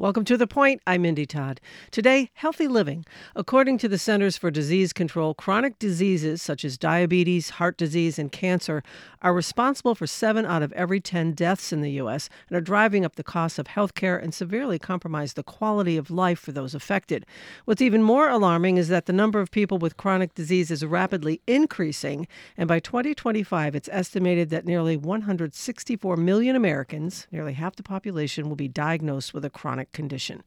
[0.00, 0.80] Welcome to The Point.
[0.86, 1.60] I'm Mindy Todd.
[1.90, 3.04] Today, healthy living.
[3.34, 8.30] According to the Centers for Disease Control, chronic diseases such as diabetes, heart disease, and
[8.30, 8.84] cancer
[9.22, 12.28] are responsible for seven out of every 10 deaths in the U.S.
[12.48, 16.12] and are driving up the cost of health care and severely compromise the quality of
[16.12, 17.26] life for those affected.
[17.64, 21.40] What's even more alarming is that the number of people with chronic disease is rapidly
[21.48, 28.48] increasing, and by 2025, it's estimated that nearly 164 million Americans, nearly half the population,
[28.48, 30.42] will be diagnosed with a chronic chronic condition.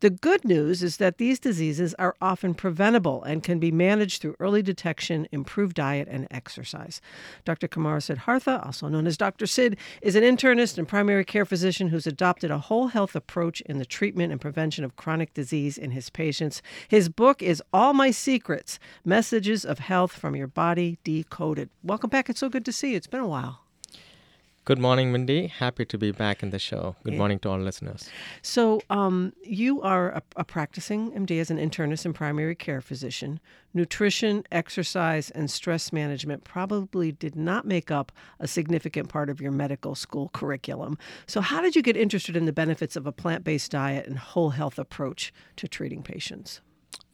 [0.00, 4.36] The good news is that these diseases are often preventable and can be managed through
[4.40, 7.00] early detection, improved diet, and exercise.
[7.44, 7.68] Dr.
[7.68, 9.46] Kumara Sidhartha, also known as Dr.
[9.46, 13.78] Sid, is an internist and primary care physician who's adopted a whole health approach in
[13.78, 16.62] the treatment and prevention of chronic disease in his patients.
[16.88, 21.68] His book is All My Secrets Messages of Health from Your Body Decoded.
[21.82, 22.30] Welcome back.
[22.30, 22.96] It's so good to see you.
[22.96, 23.60] It's been a while.
[24.66, 25.46] Good morning, Mindy.
[25.46, 26.94] Happy to be back in the show.
[27.02, 27.18] Good yeah.
[27.18, 28.10] morning to all listeners.
[28.42, 33.40] So, um, you are a, a, practicing MD as an internist and primary care physician.
[33.72, 39.50] Nutrition, exercise, and stress management probably did not make up a significant part of your
[39.50, 40.98] medical school curriculum.
[41.26, 44.18] So, how did you get interested in the benefits of a plant based diet and
[44.18, 46.60] whole health approach to treating patients?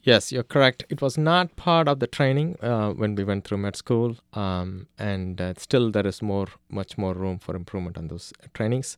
[0.07, 0.85] Yes, you're correct.
[0.89, 4.87] It was not part of the training uh, when we went through med school, um,
[4.97, 8.97] and uh, still there is more, much more room for improvement on those trainings.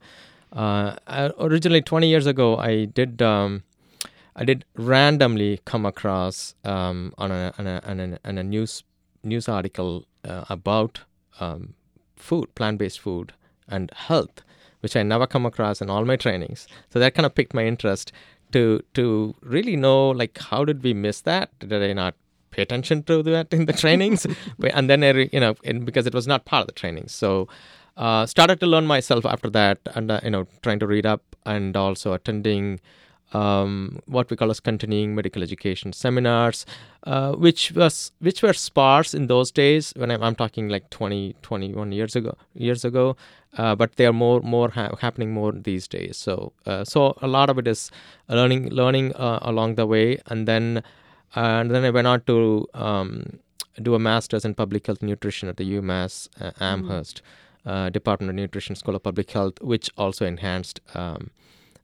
[0.52, 0.96] Uh,
[1.40, 3.22] originally, 20 years ago, I did.
[3.22, 3.62] Um,
[4.36, 8.84] I did randomly come across um, on, a, on, a, on, a, on, a, news
[9.24, 11.00] news article uh, about
[11.40, 11.72] um,
[12.16, 13.32] food, plant based food,
[13.66, 14.42] and health,
[14.80, 16.68] which I never come across in all my trainings.
[16.90, 18.12] So that kind of piqued my interest
[18.52, 21.50] to to really know like how did we miss that?
[21.58, 22.14] Did I not
[22.50, 24.26] pay attention to that in the trainings?
[24.74, 25.54] and then you know,
[25.84, 27.48] because it was not part of the trainings, so.
[27.96, 31.34] Uh, started to learn myself after that, and uh, you know, trying to read up
[31.44, 32.78] and also attending
[33.32, 36.64] um, what we call as continuing medical education seminars,
[37.04, 41.36] uh, which was which were sparse in those days when I'm, I'm talking like 20,
[41.42, 43.16] 21 years ago years ago,
[43.56, 46.16] uh, but they are more more ha- happening more these days.
[46.16, 47.90] So uh, so a lot of it is
[48.28, 50.82] learning learning uh, along the way, and then
[51.34, 53.38] and then I went on to um,
[53.82, 57.22] do a master's in public health nutrition at the UMass uh, Amherst
[57.66, 57.88] mm-hmm.
[57.90, 60.80] Department of Nutrition School of Public Health, which also enhanced.
[60.94, 61.30] Um,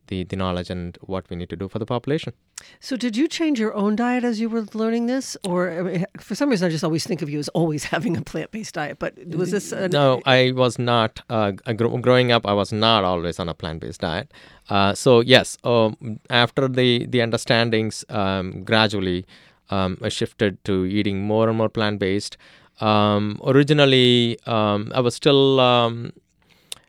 [0.08, 2.32] the, the knowledge and what we need to do for the population.
[2.80, 6.06] So, did you change your own diet as you were learning this, or I mean,
[6.18, 8.74] for some reason, I just always think of you as always having a plant based
[8.74, 8.98] diet?
[8.98, 9.72] But was this?
[9.72, 9.90] An...
[9.90, 11.20] No, I was not.
[11.28, 14.32] Uh, growing up, I was not always on a plant based diet.
[14.68, 19.26] Uh, so, yes, um, after the the understandings, um, gradually,
[19.70, 22.36] um, I shifted to eating more and more plant based.
[22.80, 26.12] Um, originally, um, I was still um,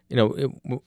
[0.10, 0.82] you know,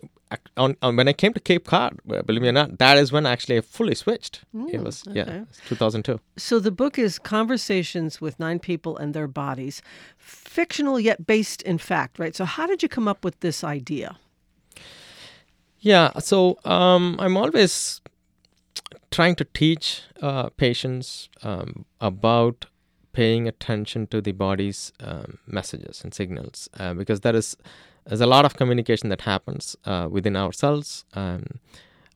[0.56, 3.26] on, on, when I came to Cape Cod, believe me or not, that is when
[3.26, 4.44] actually I fully switched.
[4.54, 5.18] Mm, it was okay.
[5.18, 6.20] yeah, 2002.
[6.36, 9.82] So the book is Conversations with Nine People and Their Bodies,
[10.16, 12.34] fictional yet based in fact, right?
[12.34, 14.18] So how did you come up with this idea?
[15.80, 18.00] Yeah, so um, I'm always
[19.10, 22.66] trying to teach uh, patients um, about
[23.12, 27.56] paying attention to the body's um, messages and signals uh, because that is
[28.08, 31.04] there's a lot of communication that happens uh, within ourselves.
[31.12, 31.60] Um,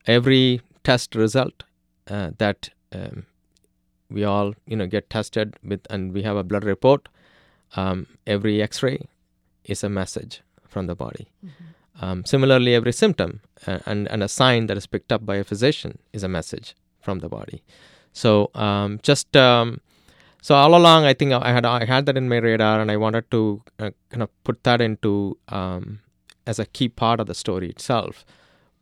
[0.07, 1.65] every test result
[2.09, 3.27] uh, that um,
[4.11, 7.09] we all you know get tested with, and we have a blood report.
[7.77, 9.07] Um, every X-ray
[9.65, 11.29] is a message from the body.
[11.45, 12.05] Mm-hmm.
[12.05, 15.45] Um, similarly, every symptom uh, and and a sign that is picked up by a
[15.45, 17.63] physician is a message from the body.
[18.13, 19.81] So um, just um,
[20.43, 22.97] so all along i think i had i had that in my radar and i
[22.97, 26.01] wanted to uh, kind of put that into um,
[26.47, 28.25] as a key part of the story itself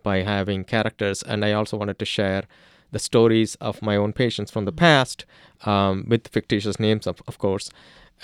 [0.03, 1.23] by having characters.
[1.23, 2.45] And i also wanted to share
[2.93, 5.25] the stories of my own patients from the past
[5.65, 7.71] um, with fictitious names of, of course.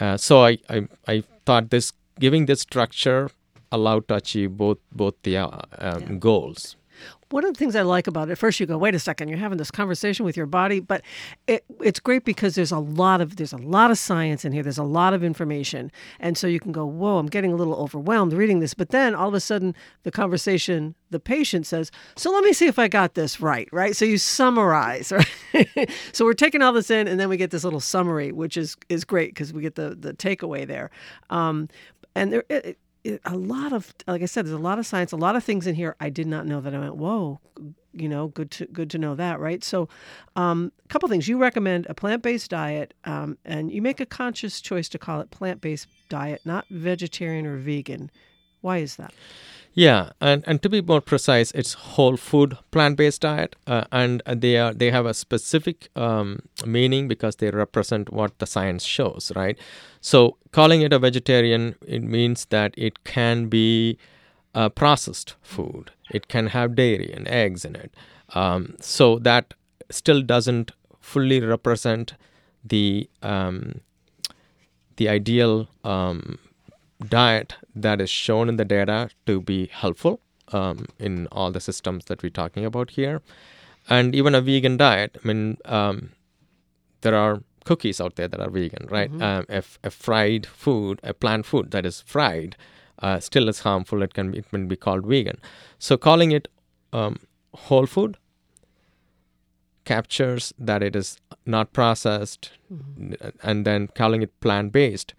[0.01, 3.31] Uh, so I, I, I thought this giving this structure
[3.71, 6.13] allowed to achieve both both the uh, um, yeah.
[6.19, 6.77] goals
[7.31, 9.39] one of the things I like about it, first you go, wait a second, you're
[9.39, 11.03] having this conversation with your body, but
[11.47, 14.63] it, it's great because there's a lot of there's a lot of science in here.
[14.63, 15.91] There's a lot of information,
[16.21, 18.75] and so you can go, whoa, I'm getting a little overwhelmed reading this.
[18.75, 19.75] But then all of a sudden,
[20.05, 23.97] the conversation, the patient says, so let me see if I got this right, right?
[23.97, 25.13] So you summarize,
[25.55, 25.91] right?
[26.13, 28.77] so we're taking all this in, and then we get this little summary, which is
[28.89, 30.91] is great because we get the the takeaway there.
[31.31, 31.69] Um,
[32.15, 32.79] and there, it,
[33.25, 35.67] a lot of like I said, there's a lot of science, a lot of things
[35.67, 37.41] in here I did not know that I went, whoa,
[37.93, 39.63] you know, good to good to know that, right?
[39.65, 39.89] So,
[40.37, 41.29] um, a couple things.
[41.29, 45.21] You recommend a plant based diet, um, and you make a conscious choice to call
[45.21, 48.11] it plant based diet, not vegetarian or vegan.
[48.61, 49.15] Why is that?
[49.79, 54.23] Yeah, and, and to be more precise, it's whole food plant based diet, uh, and
[54.27, 59.31] they are they have a specific um, meaning because they represent what the science shows,
[59.37, 59.59] right?
[60.01, 63.99] So calling it a vegetarian, it means that it can be
[64.55, 65.91] uh, processed food.
[66.11, 67.93] It can have dairy and eggs in it.
[68.35, 69.53] Um, so that
[69.91, 72.15] still doesn't fully represent
[72.65, 73.83] the um,
[74.97, 76.39] the ideal um,
[77.05, 80.21] diet that is shown in the data to be helpful
[80.53, 83.21] um, in all the systems that we're talking about here.
[83.89, 86.11] And even a vegan diet, I mean, um,
[87.03, 89.11] there are cookies out there that are vegan, right?
[89.13, 89.23] Mhm.
[89.23, 92.57] Um, if a fried food, a plant food that is fried,
[93.01, 94.03] uh, still is harmful.
[94.03, 95.39] It can be, it can be called vegan.
[95.79, 96.49] So calling it
[96.93, 97.19] um,
[97.55, 98.17] whole food
[99.85, 103.33] captures that it is not processed, Mhm.
[103.43, 105.15] and then calling it plant based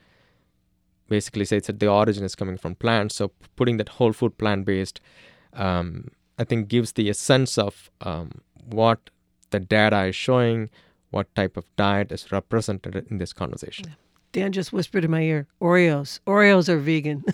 [1.07, 3.15] basically says that the origin is coming from plants.
[3.15, 5.00] So putting that whole food plant based,
[5.54, 9.09] um, I think gives the sense of um, what
[9.50, 10.69] the data is showing,
[11.09, 13.95] what type of diet is represented in this conversation.
[14.38, 16.19] Dan just whispered in my ear, Oreos.
[16.28, 17.24] Oreos are vegan.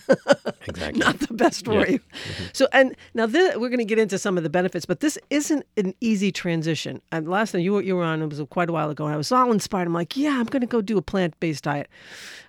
[0.66, 1.02] Exactly.
[1.02, 2.00] Not the best for you.
[2.00, 2.44] Mm-hmm.
[2.54, 5.18] So, and now this, we're going to get into some of the benefits, but this
[5.30, 7.02] isn't an easy transition.
[7.12, 9.14] And last time you were, you were on, it was quite a while ago, and
[9.14, 9.88] I was all inspired.
[9.88, 11.90] I'm like, yeah, I'm going to go do a plant based diet.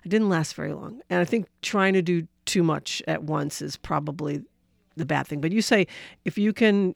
[0.05, 1.03] I didn't last very long.
[1.11, 4.45] And I think trying to do too much at once is probably
[4.96, 5.41] the bad thing.
[5.41, 5.87] But you say
[6.25, 6.94] if you can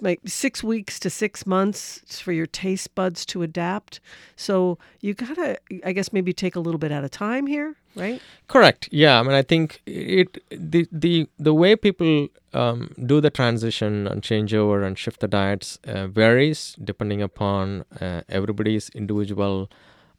[0.00, 4.00] make six weeks to six months for your taste buds to adapt.
[4.36, 7.76] So you got to, I guess, maybe take a little bit at a time here,
[7.94, 8.20] right?
[8.48, 8.88] Correct.
[8.90, 9.20] Yeah.
[9.20, 14.22] I mean, I think it the the the way people um, do the transition and
[14.22, 19.70] change over and shift the diets uh, varies depending upon uh, everybody's individual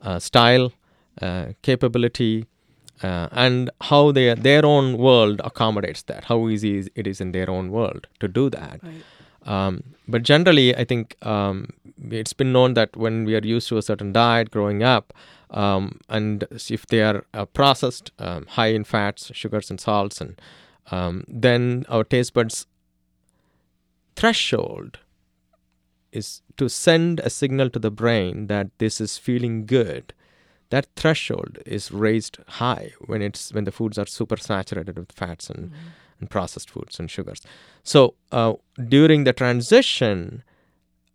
[0.01, 0.73] uh, style,
[1.21, 2.45] uh, capability,
[3.03, 6.25] uh, and how their their own world accommodates that.
[6.25, 8.79] How easy is- it is in their own world to do that.
[8.83, 9.03] Right.
[9.45, 11.69] Um, but generally, I think um,
[12.09, 15.13] it's been known that when we are used to a certain diet growing up,
[15.51, 20.41] um, and if they are uh, processed, um, high in fats, sugars, and salts, and
[20.91, 22.65] um, then our taste buds
[24.15, 24.99] threshold
[26.11, 30.13] is to send a signal to the brain that this is feeling good.
[30.69, 35.49] That threshold is raised high when it's when the foods are super saturated with fats
[35.49, 35.71] and,
[36.19, 37.41] and processed foods and sugars.
[37.83, 38.53] So uh,
[38.89, 40.43] during the transition,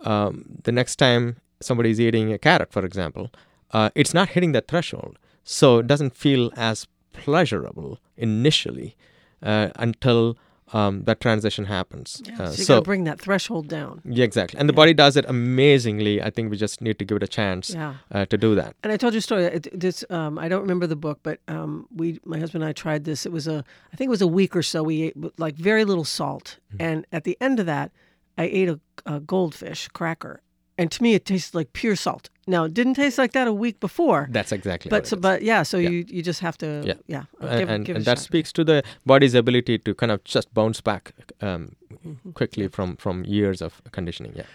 [0.01, 3.31] um, the next time somebody is eating a carrot, for example,
[3.73, 5.19] uh, it's not hitting that threshold.
[5.45, 8.97] So it doesn't feel as pleasurable initially
[9.43, 10.37] uh, until
[10.73, 12.23] um, that transition happens.
[12.25, 14.01] Yeah, Uh, so you so bring that threshold down.
[14.05, 14.59] yeah, exactly.
[14.61, 14.83] And the Yeah.
[14.83, 16.23] body does it amazingly.
[16.23, 17.95] I think we just need to give it a chance Yeah.
[18.13, 18.75] uh, to do that.
[18.83, 19.45] And I told you a story.
[19.45, 22.73] It, this um, I don't remember the book, but um, we, my husband and I
[22.73, 23.27] tried this.
[23.27, 24.83] It was a, I think it was a week or so.
[24.83, 26.83] We ate with, like very little salt, Mm-hmm.
[26.89, 27.91] and at the end of that,
[28.39, 30.41] I ate a, a goldfish cracker,
[30.81, 32.31] and to me it tasted like pure salt.
[32.47, 34.89] Now it didn't taste like that a week before, That's exactly.
[34.91, 35.63] but so, but yeah.
[35.65, 35.91] So Yeah.
[35.91, 36.99] you you just have to Yeah.
[37.15, 38.25] yeah, and, give, and, give and that shot.
[38.25, 41.63] speaks to the body's ability to kind of just bounce back um,
[42.07, 42.35] Mhm.
[42.35, 44.33] quickly from from years of conditioning.
[44.37, 44.47] Yeah.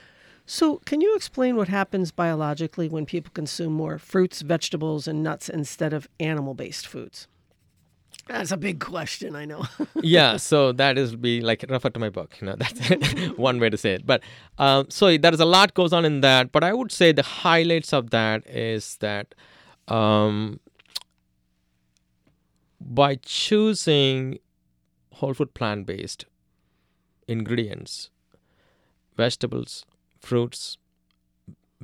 [0.48, 5.50] So, can you explain what happens biologically when people consume more fruits, vegetables, and nuts
[5.50, 7.28] instead of animal based foods?
[8.27, 9.66] That's a big question, I know.
[10.01, 12.89] yeah so that is be like refer to my book you know that's
[13.38, 14.22] one way to say it but
[14.57, 17.23] um, so there is a lot goes on in that but i would say the
[17.23, 19.33] highlights of that is that
[19.88, 20.59] um,
[22.80, 24.40] by choosing
[25.14, 26.26] whole food plant based
[27.28, 28.09] ingredients
[29.18, 29.85] vegetables
[30.19, 30.78] fruits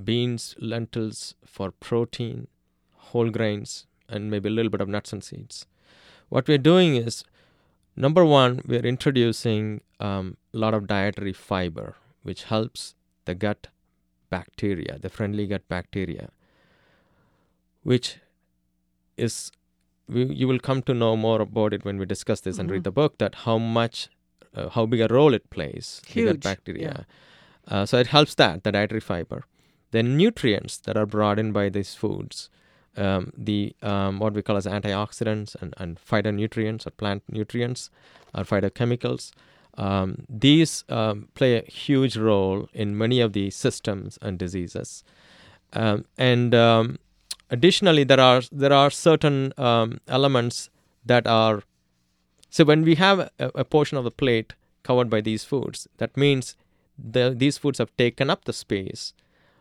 [0.04, 2.48] beans lentils for protein
[3.10, 5.66] whole grains and maybe a little bit of nuts and seeds
[6.36, 7.16] what we're doing is
[8.06, 9.66] number one we're introducing
[10.10, 11.88] um, a lot of dietary fiber
[12.30, 12.86] which helps
[13.30, 13.68] the gut
[14.36, 16.30] bacteria the friendly gut bacteria
[17.92, 18.18] which
[19.18, 19.52] is
[20.08, 22.74] we, you will come to know more about it when we discuss this and Mhm.
[22.76, 24.10] read the book that how much
[24.54, 27.06] uh, how big a role it plays the gut Huge, bacteria.
[27.68, 29.44] uh, so it helps that the dietary fiber.
[29.92, 32.50] Then nutrients that are brought in by these foods
[32.98, 37.90] um, the um, what we call as antioxidants and, and phytonutrients or plant nutrients
[38.36, 39.32] or phytochemicals.
[39.78, 45.04] Um, these um, play a huge role in many of the systems and diseases.
[45.74, 47.00] Um, and um,
[47.50, 50.70] additionally, there are there are certain elements
[51.06, 51.64] that are
[52.52, 56.18] so when we have a, a portion of the plate covered by these foods, that
[56.18, 56.58] means
[56.98, 59.14] the, these foods have taken up the space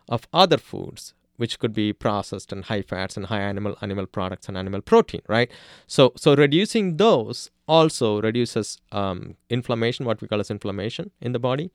[0.09, 4.47] of other foods which could be processed and high fats and high animal animal products
[4.47, 5.49] and animal protein, right?
[5.87, 11.39] So so reducing those also reduces um, inflammation, what we call as inflammation in the
[11.39, 11.71] body,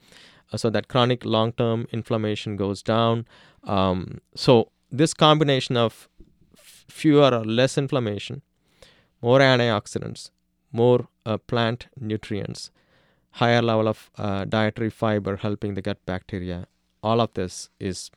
[0.53, 3.27] uh, so that chronic long term inflammation goes down.
[3.65, 6.09] Um, so this combination of
[7.01, 8.43] fewer or less inflammation,
[9.21, 10.31] more antioxidants,
[10.71, 12.71] more uh, plant nutrients,
[13.43, 16.67] higher level of uh, dietary fiber helping the gut bacteria.
[17.03, 18.11] All of this is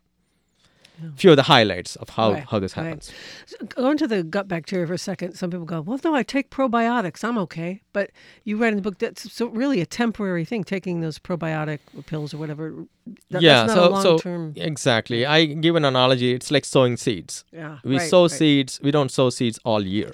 [1.02, 1.10] Yeah.
[1.16, 2.84] few of the highlights of how, Right, how this right.
[2.86, 3.12] happens.
[3.46, 6.24] So going to the gut bacteria for a second, some people go, "Well, no, I
[6.24, 7.24] take probiotics.
[7.24, 8.12] I'm okay." But
[8.44, 10.64] you read in the book that's so really a temporary thing.
[10.64, 12.86] Taking those probiotic pills or whatever.
[13.32, 15.26] That, yeah, so so exactly.
[15.26, 16.34] I give an analogy.
[16.34, 17.46] It's like sowing seeds.
[17.52, 18.32] Yeah, We right, sow right.
[18.32, 18.80] seeds.
[18.84, 20.12] We don't sow seeds all year.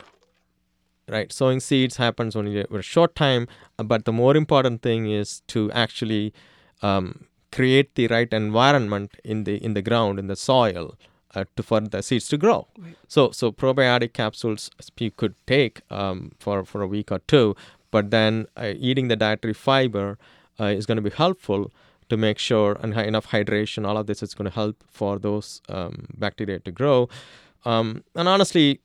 [1.08, 3.48] Right, sowing seeds happens only for a short time.
[3.78, 6.34] But the more important thing is to actually
[6.82, 7.26] um,
[7.56, 10.96] create the right environment in the in the ground in the soil
[11.36, 12.68] uh, to for the seeds to grow.
[12.78, 12.96] Right.
[13.08, 17.56] So so probiotic capsules you could take um, for for a week or two,
[17.92, 20.18] but then uh, eating the dietary fiber
[20.60, 21.72] uh, is going to be helpful
[22.10, 23.88] to make sure and enough hydration.
[23.88, 27.10] All of this is going to help for those um, bacteria to grow.
[27.66, 28.80] Um, and honestly,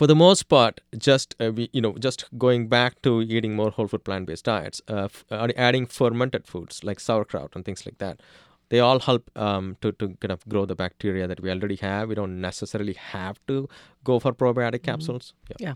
[0.00, 3.70] for the most part, just uh, we, you know, just going back to eating more
[3.70, 7.98] whole food plant based diets, uh, f- adding fermented foods like sauerkraut and things like
[7.98, 8.18] that,
[8.70, 12.08] they all help um, to to kind of grow the bacteria that we already have.
[12.08, 13.68] We don't necessarily have to
[14.02, 15.34] go for probiotic capsules.
[15.58, 15.74] Yeah.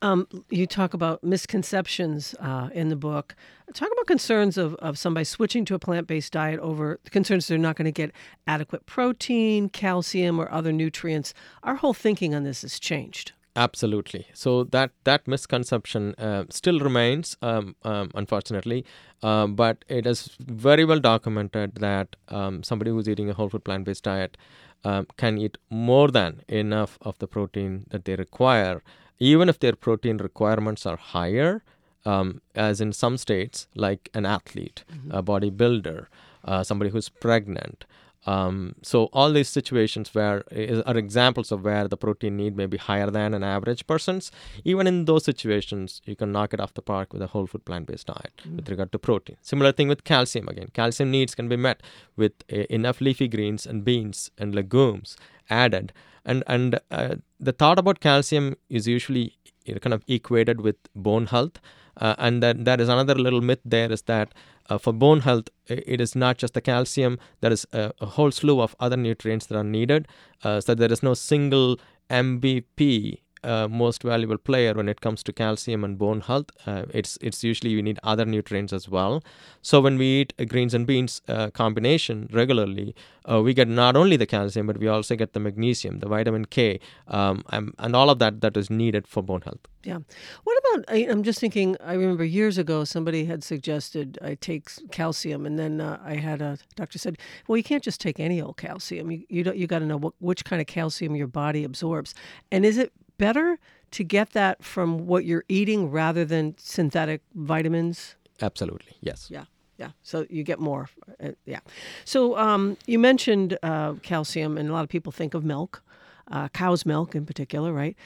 [0.00, 3.36] Um, you talk about misconceptions uh, in the book.
[3.74, 7.58] Talk about concerns of, of somebody switching to a plant based diet over concerns they're
[7.58, 8.10] not going to get
[8.46, 11.34] adequate protein, calcium, or other nutrients.
[11.62, 13.32] Our whole thinking on this has changed.
[13.56, 14.26] Absolutely.
[14.32, 18.84] So that that misconception uh, still remains, um, um, unfortunately,
[19.22, 23.64] uh, but it is very well documented that um, somebody who's eating a whole food
[23.64, 24.36] plant based diet
[24.84, 28.82] um, can eat more than enough of the protein that they require,
[29.18, 31.62] even if their protein requirements are higher.
[32.06, 36.06] Um, as in some states, like an athlete, a bodybuilder,
[36.46, 37.84] uh, somebody who's pregnant,
[38.26, 42.66] um, so all these situations where is, are examples of where the protein need may
[42.66, 44.30] be higher than an average person's.
[44.64, 47.64] Even in those situations, you can knock it off the park with a whole food
[47.64, 49.36] plant-based diet with regard to protein.
[49.40, 50.48] Similar thing with calcium.
[50.48, 51.82] Again, calcium needs can be met
[52.16, 55.16] with uh, enough leafy greens and beans and legumes
[55.48, 55.92] added.
[56.22, 59.38] And and uh, the thought about calcium is usually
[59.78, 61.60] kind of equated with bone health.
[61.96, 64.32] Uh, and that that is another little myth there is that
[64.70, 68.30] uh, for bone health it is not just the calcium there is a, a whole
[68.30, 70.06] slew of other nutrients that are needed
[70.44, 75.32] uh, so there is no single MVP uh, most valuable player when it comes to
[75.32, 79.22] calcium and bone health uh, it's it's usually we need other nutrients as well
[79.62, 82.94] so when we eat a greens and beans uh, combination regularly
[83.30, 86.44] uh, we get not only the calcium but we also get the magnesium the vitamin
[86.44, 90.00] k um, and, and all of that that is needed for bone health Yeah.
[90.44, 90.84] What about?
[90.94, 91.74] I, I'm just thinking.
[91.80, 96.42] I remember years ago somebody had suggested I take calcium, and then uh, I had
[96.42, 97.16] a doctor said,
[97.48, 99.10] "Well, you can't just take any old calcium.
[99.10, 102.14] You you you got to know what, which kind of calcium your body absorbs.
[102.52, 103.58] And is it better
[103.90, 108.16] to get that from what you're eating rather than synthetic vitamins?
[108.40, 109.44] absolutely yes Yeah,
[109.78, 109.90] yeah.
[110.02, 110.88] So you get more.
[111.22, 111.60] Uh, yeah.
[112.04, 115.82] So um, you mentioned uh, calcium, and a lot of people think of milk,
[116.30, 117.96] uh, cow's milk in particular, right?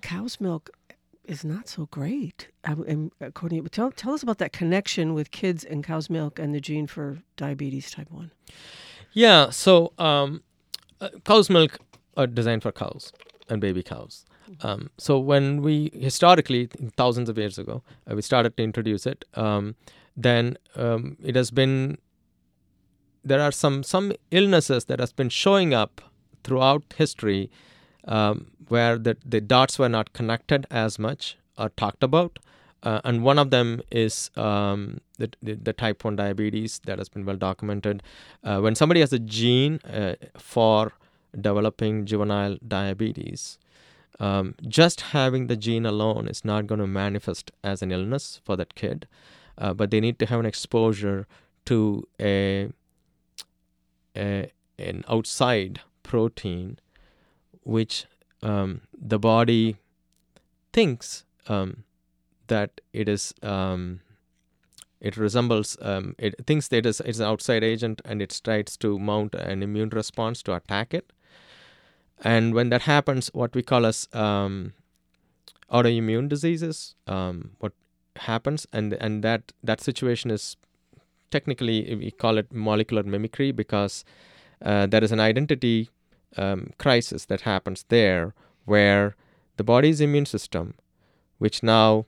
[0.00, 0.70] Cow's milk
[1.24, 2.48] is not so great.
[2.64, 6.54] Um, and according, tell tell us about that connection with kids and cow's milk and
[6.54, 8.30] the gene for diabetes type one.
[9.12, 10.42] Yeah, so um,
[11.00, 11.78] uh, cow's milk
[12.16, 13.12] are designed for cows
[13.48, 14.24] and baby cows.
[14.62, 19.24] Um, so when we historically, thousands of years ago, uh, we started to introduce it,
[19.34, 19.76] um,
[20.16, 21.98] then um, it has been
[23.24, 26.00] there are some some illnesses that has been showing up
[26.44, 27.50] throughout history
[28.06, 32.38] um, where the, the dots were not connected as much or talked about.
[32.82, 37.08] Uh, and one of them is um, the, the, the type 1 diabetes that has
[37.08, 38.02] been well documented.
[38.42, 40.92] Uh, when somebody has a gene uh, for
[41.40, 43.58] developing juvenile diabetes,
[44.20, 48.56] um, just having the gene alone is not going to manifest as an illness for
[48.56, 49.06] that kid,
[49.58, 51.26] uh, but they need to have an exposure
[51.64, 52.68] to a,
[54.16, 56.78] a an outside protein,
[57.62, 58.06] which
[58.42, 59.76] um, the body
[60.72, 61.84] thinks um,
[62.48, 64.00] that it is um,
[65.00, 68.76] it resembles um, it thinks that it is it's an outside agent and it tries
[68.76, 71.12] to mount an immune response to attack it
[72.22, 74.72] and when that happens what we call as um,
[75.70, 77.72] autoimmune diseases um, what
[78.16, 80.56] happens and and that that situation is
[81.30, 84.04] technically we call it molecular mimicry because
[84.64, 85.90] uh, there is an identity
[86.36, 89.16] um, crisis that happens there where
[89.56, 90.74] the body's immune system,
[91.38, 92.06] which now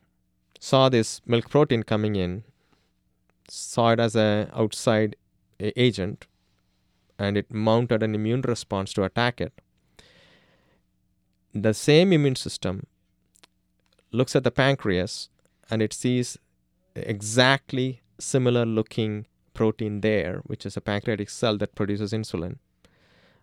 [0.59, 2.45] saw this milk protein coming in,
[3.49, 5.17] saw it as an outside
[5.61, 6.27] agent,
[7.19, 9.61] and it mounted an immune response to attack it.
[11.55, 12.87] The same immune system
[14.11, 15.29] looks at the pancreas
[15.71, 16.39] and it sees
[16.95, 22.59] exactly similar looking protein there, which is a pancreatic cell that produces insulin.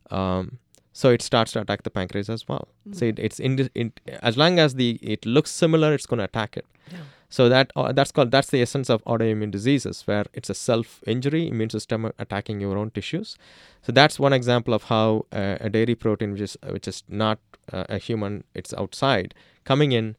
[0.10, 0.60] Um,
[0.94, 2.68] so it starts to attack the pancreas as well.
[2.88, 2.98] Mm-hmm.
[2.98, 6.26] So it, it's in, in, as long as the it looks similar, it's going to
[6.26, 6.66] attack it.
[6.92, 6.98] Yeah.
[7.32, 11.48] So that uh, that's called that's the essence of autoimmune diseases, where it's a self-injury,
[11.48, 13.38] immune system attacking your own tissues.
[13.82, 17.40] So that's one example of how uh, a dairy protein, which is which is not
[17.72, 19.34] uh, a human, it's outside
[19.64, 20.16] coming in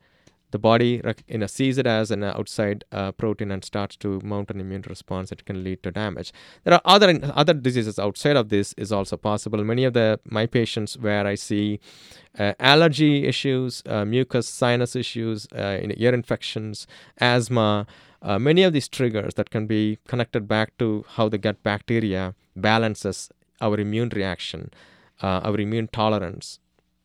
[0.52, 4.50] the body you know, sees it as an outside uh, protein and starts to mount
[4.50, 6.32] an immune response it can lead to damage.
[6.64, 9.62] There are other other diseases outside of this is also possible.
[9.64, 11.80] Many of the my patients where i see
[12.38, 16.87] uh, allergy issues uh, mucus sinus issues uh, ear infections
[17.18, 17.87] asthma
[18.23, 22.35] uh, many of these triggers that can be connected back to how the gut bacteria
[22.56, 23.30] balances
[23.61, 24.71] our immune reaction
[25.23, 26.59] uh, our immune tolerance.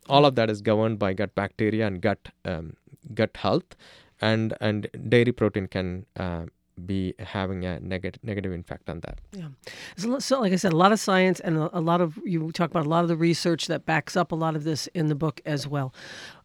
[0.10, 2.75] All of that is governed by gut bacteria and gut um,
[3.14, 3.76] gut health,
[4.22, 6.46] and and dairy protein can uh,
[6.86, 9.19] be having a negative negative impact on that.
[9.31, 9.50] Yeah.
[9.98, 12.51] So, so, like I said, a lot of science and a, a, lot of you
[12.51, 15.07] talk about a lot of the research that backs up a lot of this in
[15.07, 15.93] the book as well.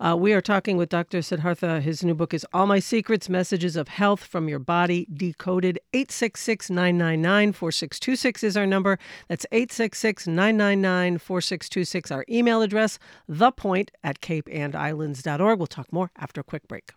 [0.00, 1.18] Uh, we are talking with Dr.
[1.18, 1.82] Sidhartha.
[1.82, 5.78] His new book is All My Secrets: Messages of Health from Your Body Decoded.
[5.92, 8.98] 866-999-4626 is our number.
[9.28, 12.10] That's 866-999-4626.
[12.10, 12.98] Our email address:
[13.30, 15.58] thepoint at capeandislands.org.
[15.58, 16.92] We'll talk more after a quick break.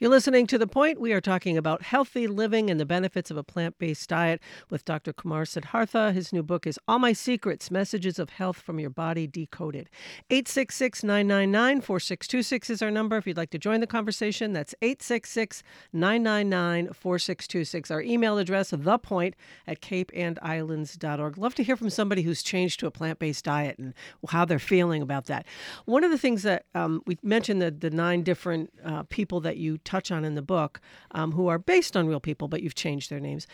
[0.00, 0.98] You're listening to The Point.
[0.98, 4.40] We are talking about healthy living and the benefits of a plant based diet
[4.70, 5.12] with Dr.
[5.12, 6.14] Kumar Sidhartha.
[6.14, 9.90] His new book is All My Secrets Messages of Health from Your Body Decoded.
[10.30, 13.18] 866 999 4626 is our number.
[13.18, 17.90] If you'd like to join the conversation, that's 866 999 4626.
[17.90, 19.34] Our email address, thepoint
[19.66, 21.36] at capeandislands.org.
[21.36, 23.92] Love to hear from somebody who's changed to a plant based diet and
[24.30, 25.44] how they're feeling about that.
[25.84, 29.58] One of the things that um, we mentioned the, the nine different uh, people that
[29.58, 32.74] you touch on in the book, um, who are based on real people, but you've
[32.74, 33.46] changed their names.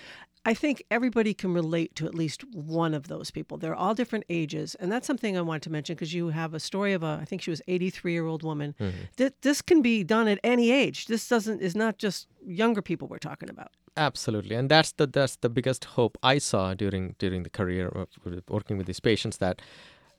[0.44, 3.58] I think everybody can relate to at least one of those people.
[3.58, 6.60] They're all different ages, and that's something I wanted to mention because you have a
[6.60, 8.76] story of a, I think she was 83 year old woman.
[8.78, 8.96] Mm-hmm.
[9.16, 11.06] Th- this can be done at any age.
[11.06, 13.70] This doesn't is not just younger people we're talking about.
[13.96, 18.08] Absolutely, and that's the that's the biggest hope I saw during during the career of
[18.48, 19.62] working with these patients that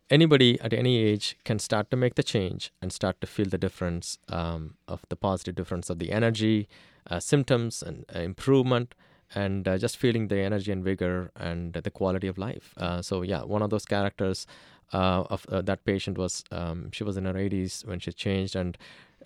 [0.09, 3.57] anybody at any age can start to make the change and start to feel the
[3.57, 6.67] difference um, of the positive difference of the energy,
[7.09, 8.95] uh, symptoms, and uh, improvement,
[9.35, 12.73] and uh, just feeling the energy and vigor and the quality of life.
[12.77, 14.47] Uh, so yeah, one of those characters
[14.93, 18.55] uh, of uh, that patient was um, she was in her 80s when she changed
[18.55, 18.77] and.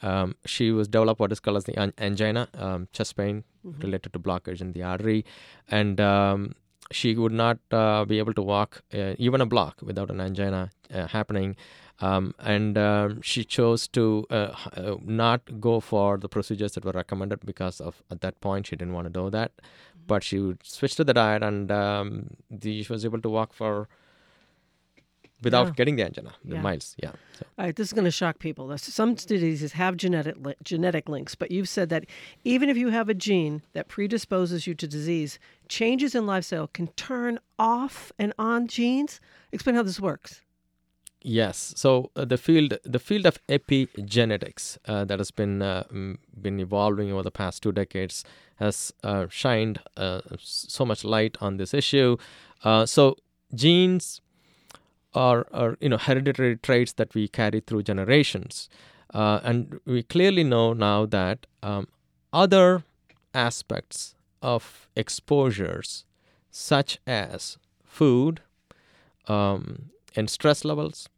[0.03, 3.81] Um, she was developed what is called as the angina, um, chest pain mm-hmm.
[3.81, 5.25] related to blockage in the artery,
[5.69, 6.55] and um,
[6.91, 10.69] she would not uh, be able to walk uh, even a block without an angina
[10.93, 11.55] uh, happening.
[11.99, 16.91] Um, and um, she chose to uh, uh, not go for the procedures that were
[16.91, 19.55] recommended because of at that point she didn't want to do that.
[19.55, 20.07] Mm-hmm.
[20.07, 23.53] But she would switch to the diet, and um, the, she was able to walk
[23.53, 23.87] for
[25.41, 25.73] without yeah.
[25.73, 26.61] getting the angina, the yeah.
[26.61, 26.95] miles.
[27.01, 27.11] Yeah.
[27.37, 27.45] So.
[27.57, 28.77] All right, this is going to shock people.
[28.77, 32.05] Some diseases have genetic li- genetic links, but you've said that
[32.43, 36.87] even if you have a gene that predisposes you to disease, changes in lifestyle can
[36.89, 39.19] turn off and on genes.
[39.51, 40.41] Explain how this works.
[41.23, 41.73] Yes.
[41.77, 47.11] So uh, the field the field of epigenetics uh, that has been uh, been evolving
[47.11, 48.23] over the past two decades
[48.55, 52.17] has uh, shined uh, so much light on this issue.
[52.63, 53.15] Uh, so
[53.53, 54.21] genes
[55.13, 58.69] are, are you know hereditary traits that we carry through generations,
[59.13, 61.87] uh, and we clearly know now that um,
[62.31, 62.83] other
[63.33, 66.05] aspects of exposures,
[66.49, 68.41] such as food
[69.27, 71.09] um, and stress levels,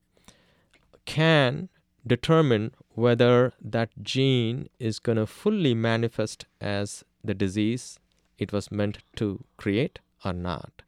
[1.06, 1.70] can
[2.06, 8.00] determine whether that gene is going to fully manifest as the disease
[8.38, 10.82] it was meant to create or not.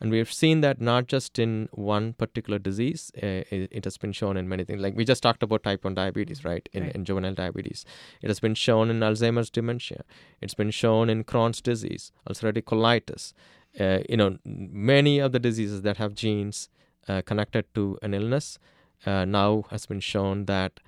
[0.00, 3.96] And we have seen that not just in one particular disease, uh, it, it, has
[3.96, 4.80] been shown in many things.
[4.80, 6.68] Like we just talked about type 1 diabetes, right?
[6.72, 6.94] In, right.
[6.94, 7.84] in juvenile diabetes.
[8.22, 10.04] It has been shown in Alzheimer's dementia.
[10.40, 13.32] It's been shown in Crohn's disease, ulcerative colitis.
[13.78, 16.68] Uh, you know, many of the diseases that have genes
[17.08, 18.58] uh, connected to an illness
[19.06, 20.80] uh, now has been shown that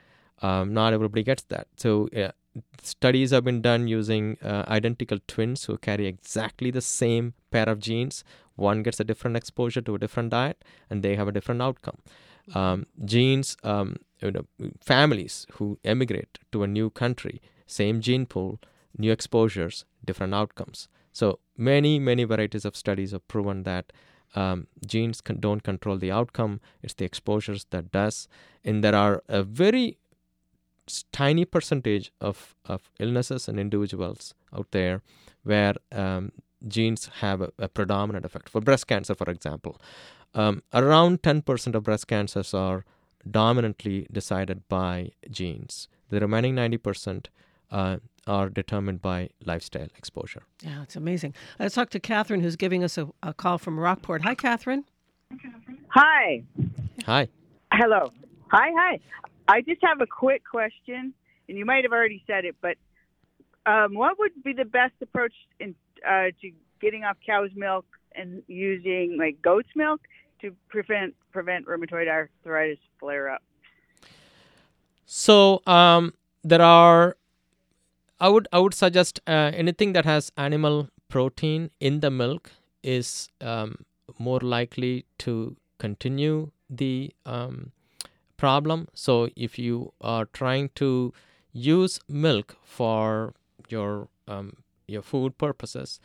[0.42, 1.66] um, not everybody gets that.
[1.76, 2.30] So uh,
[2.82, 7.78] studies have been done using uh, identical twins who carry exactly the same pair of
[7.78, 8.24] genes.
[8.60, 11.98] One gets a different exposure to a different diet, and they have a different outcome.
[12.54, 14.44] Um, genes, um, you know,
[14.80, 18.60] families who emigrate to a new country, same gene pool,
[18.98, 20.88] new exposures, different outcomes.
[21.12, 23.92] So many, many varieties of studies have proven that
[24.34, 28.28] um, genes don't control the outcome; it's the exposures that does.
[28.64, 29.98] And there are a very
[31.12, 35.02] tiny percentage of, of illnesses and individuals out there
[35.44, 36.32] where um,
[36.66, 38.48] genes have a, a, predominant effect.
[38.48, 39.80] For breast cancer, for example,
[40.34, 42.84] um, around 10% of breast cancers are
[43.28, 45.88] dominantly decided by genes.
[46.08, 47.26] The remaining 90%
[47.70, 50.42] uh, are determined by lifestyle exposure.
[50.62, 51.34] Yeah, it's amazing.
[51.58, 54.22] Let's talk to Catherine, who's giving us a, a call from Rockport.
[54.22, 54.84] Hi, Catherine.
[55.88, 56.42] Hi.
[57.06, 57.28] Hi.
[57.72, 58.12] Hello.
[58.48, 59.00] Hi, hi.
[59.48, 61.14] I just have a quick question,
[61.48, 62.76] and you might have already said it, but
[63.66, 65.74] um, what would be the best approach in,
[66.06, 70.00] uh, to getting off cow's milk and using like goat's milk
[70.40, 73.42] to prevent prevent rheumatoid arthritis flare up?
[75.04, 77.16] So um, there are.
[78.20, 82.50] I would I would suggest uh, anything that has animal protein in the milk
[82.82, 83.84] is um,
[84.18, 87.72] more likely to continue the um,
[88.36, 88.88] problem.
[88.94, 91.12] So if you are trying to
[91.52, 93.34] use milk for
[93.68, 94.56] your um,
[94.90, 96.00] your food purposes,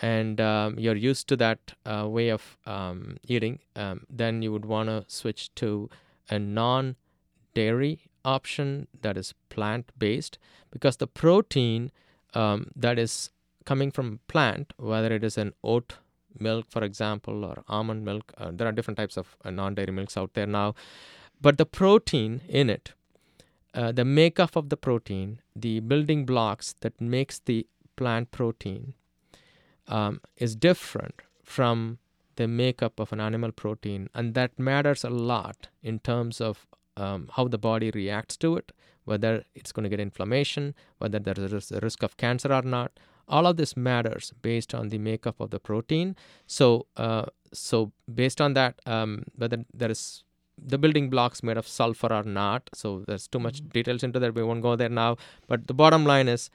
[0.00, 4.64] and um, you're used to that uh, way of um, eating, um, then you would
[4.64, 5.90] want to switch to
[6.30, 10.38] a non-dairy option that is plant-based,
[10.70, 11.90] because the protein
[12.34, 13.30] um, that is
[13.64, 15.94] coming from plant, whether it is an oat
[16.38, 20.16] milk, for example, or almond milk, uh, there are different types of uh, non-dairy milks
[20.16, 20.74] out there now
[21.40, 22.92] but the protein in it,
[23.74, 27.66] uh, the makeup of the protein, the building blocks that makes the
[28.00, 28.94] plant protein,
[29.98, 31.22] um, is different
[31.56, 31.98] from
[32.36, 37.28] the makeup of an animal protein, and that matters a lot in terms of um,
[37.36, 38.72] how the body reacts to it,
[39.04, 43.00] whether it's going to get inflammation, whether there is a risk of cancer or not.
[43.36, 46.14] All of this matters based on the makeup of the protein.
[46.46, 50.24] So, uh, so based on that, um, whether there is
[50.72, 52.70] the building blocks made of sulfur or not.
[52.74, 53.68] So there's too much mm-hmm.
[53.68, 54.34] details into that.
[54.34, 55.16] We won't go there now.
[55.46, 56.50] But the bottom line is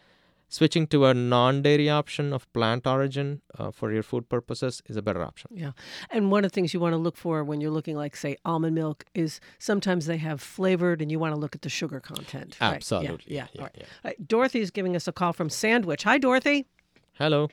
[0.54, 5.02] switching to a non-dairy option of plant origin uh, for your food purposes is a
[5.02, 5.50] better option.
[5.54, 5.72] Yeah,
[6.12, 8.38] and one of the things you want to look for when you're looking like say
[8.46, 12.00] almond milk is sometimes they have flavored, and you want to look at the sugar
[12.00, 12.56] content.
[12.62, 13.10] Absolutely.
[13.10, 13.24] Right?
[13.28, 13.34] Yeah.
[13.34, 13.48] Yeah.
[13.54, 13.76] yeah, right.
[13.80, 13.86] yeah.
[14.04, 14.28] Right.
[14.28, 16.04] Dorothy's giving us a call from Sandwich.
[16.04, 16.68] Hi, Dorothy.
[17.14, 17.50] Hello.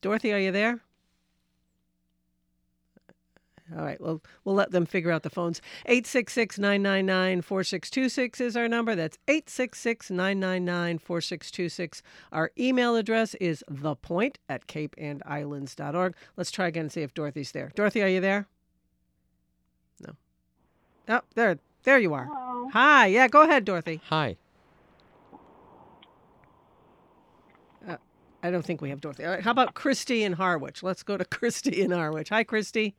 [0.00, 0.80] Dorothy, are you there?
[3.76, 4.00] All right.
[4.00, 5.60] Well, we'll let them figure out the phones.
[5.86, 8.94] 866 999 4626 is our number.
[8.94, 12.02] That's 866 999 4626.
[12.32, 16.14] Our email address is thepoint at capeandislands.org.
[16.36, 17.72] Let's try again and see if Dorothy's there.
[17.74, 18.46] Dorothy, are you there?
[20.00, 20.12] No.
[21.08, 21.58] Oh, there.
[21.84, 22.26] There you are.
[22.26, 22.68] Hello.
[22.72, 23.06] Hi.
[23.06, 24.00] Yeah, go ahead, Dorothy.
[24.08, 24.36] Hi.
[27.88, 27.96] Uh,
[28.42, 29.24] I don't think we have Dorothy.
[29.24, 29.42] All right.
[29.42, 30.82] How about Christy in Harwich?
[30.82, 32.28] Let's go to Christy in Harwich.
[32.28, 32.94] Hi, Christy.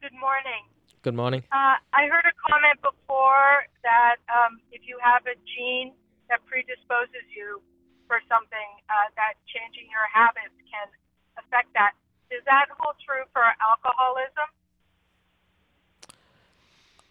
[0.00, 0.64] Good morning.
[1.02, 1.44] Good morning.
[1.52, 5.92] Uh, I heard a comment before that um, if you have a gene
[6.32, 7.60] that predisposes you
[8.08, 10.88] for something, uh, that changing your habits can
[11.36, 11.92] affect that.
[12.30, 14.48] Does that hold true for alcoholism?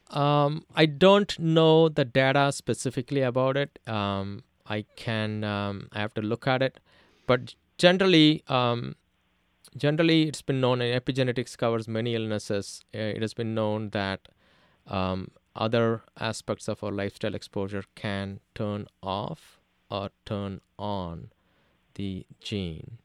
[0.10, 3.78] Um, I don't know the data specifically about it.
[3.86, 6.80] Um, I can um, I have to look at it,
[7.28, 8.96] but generally, um,
[9.76, 14.28] generally it's been known and epigenetics covers many illnesses uh, it has been known that
[14.88, 21.30] um, other aspects of our lifestyle exposure can turn off or turn on
[21.96, 22.98] the gene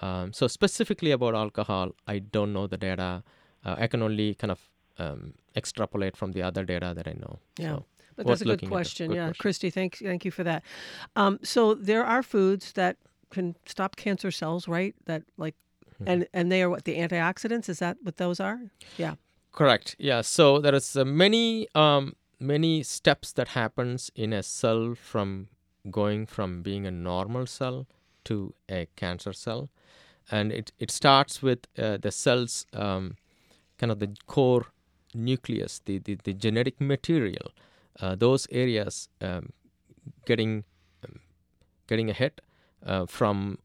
[0.00, 3.22] um, so specifically about alcohol i don't know the data
[3.64, 4.60] uh, i can only kind of
[4.98, 7.84] um, extrapolate from the other data that i know yeah so,
[8.18, 9.10] but that's a good question.
[9.10, 9.40] Good yeah, question.
[9.40, 10.64] Christy, thank thank you for that.
[11.14, 12.96] Um, so there are foods that
[13.30, 14.94] can stop cancer cells, right?
[15.06, 15.54] That like
[16.00, 16.10] Mm-hmm.
[16.10, 17.68] And and they are what the antioxidants?
[17.68, 18.60] Is that what those are?
[18.96, 19.14] Yeah.
[19.52, 19.96] Correct.
[19.98, 20.20] Yeah.
[20.20, 25.48] So there is uh, many um, many steps that happens in a cell from
[25.90, 27.86] going from being a normal cell
[28.24, 29.70] to a cancer cell,
[30.30, 33.16] and it it starts with uh, the cell's um,
[33.78, 34.66] kind of the core
[35.14, 37.52] nucleus, the the, the genetic material,
[38.00, 39.52] uh, those areas um,
[40.26, 40.64] getting
[41.04, 41.20] um,
[41.88, 42.40] getting a hit
[42.86, 43.58] uh, from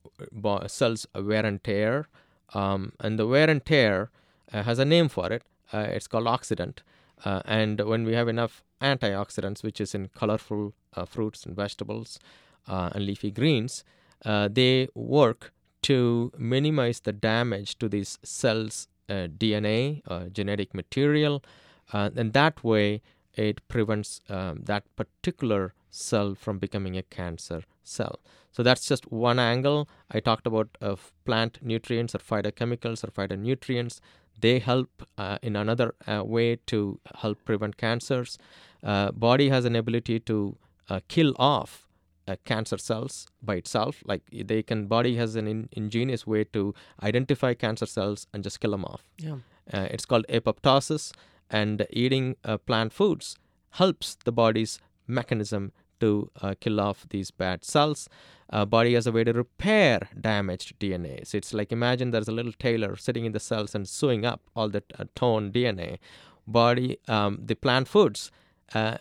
[0.68, 2.08] cells wear and tear
[2.54, 4.10] um, and the wear and tear
[4.52, 5.44] uh, has a name for it.
[5.72, 6.80] Uh, it's called oxidant.
[7.26, 12.20] Uh, and when we have enough antioxidants, which is in colorful uh, fruits and vegetables
[12.68, 13.84] uh, and leafy greens,
[14.26, 21.44] uh, they work to minimize the damage to these cells' DNA, genetic material,
[21.92, 23.02] and that way
[23.36, 28.20] it prevents um, that particular cell from becoming a cancer cell.
[28.52, 29.90] So that's just one angle.
[30.12, 34.00] I talked about uh, plant nutrients or phytochemicals or phytonutrients.
[34.40, 38.38] They help uh, in another uh, way to help prevent cancers.
[38.84, 40.58] Uh, body has an ability to
[40.90, 41.88] uh, kill off
[42.28, 44.04] uh, cancer cells by itself.
[44.06, 48.60] Like they can, body has an in, ingenious way to identify cancer cells and just
[48.60, 49.04] kill them off.
[49.18, 49.38] Yeah.
[49.72, 51.14] it's called apoptosis,
[51.54, 52.36] and eating
[52.66, 53.38] plant foods
[53.72, 58.10] helps the body's mechanism to uh, kill off these bad cells.
[58.52, 61.26] Uh, body has a way to repair damaged DNA.
[61.26, 64.42] So it's like imagine there's a little tailor sitting in the cells and sewing up
[64.56, 65.98] all the uh, torn DNA.
[66.46, 68.32] Body, um, the plant foods,
[68.76, 68.98] uh,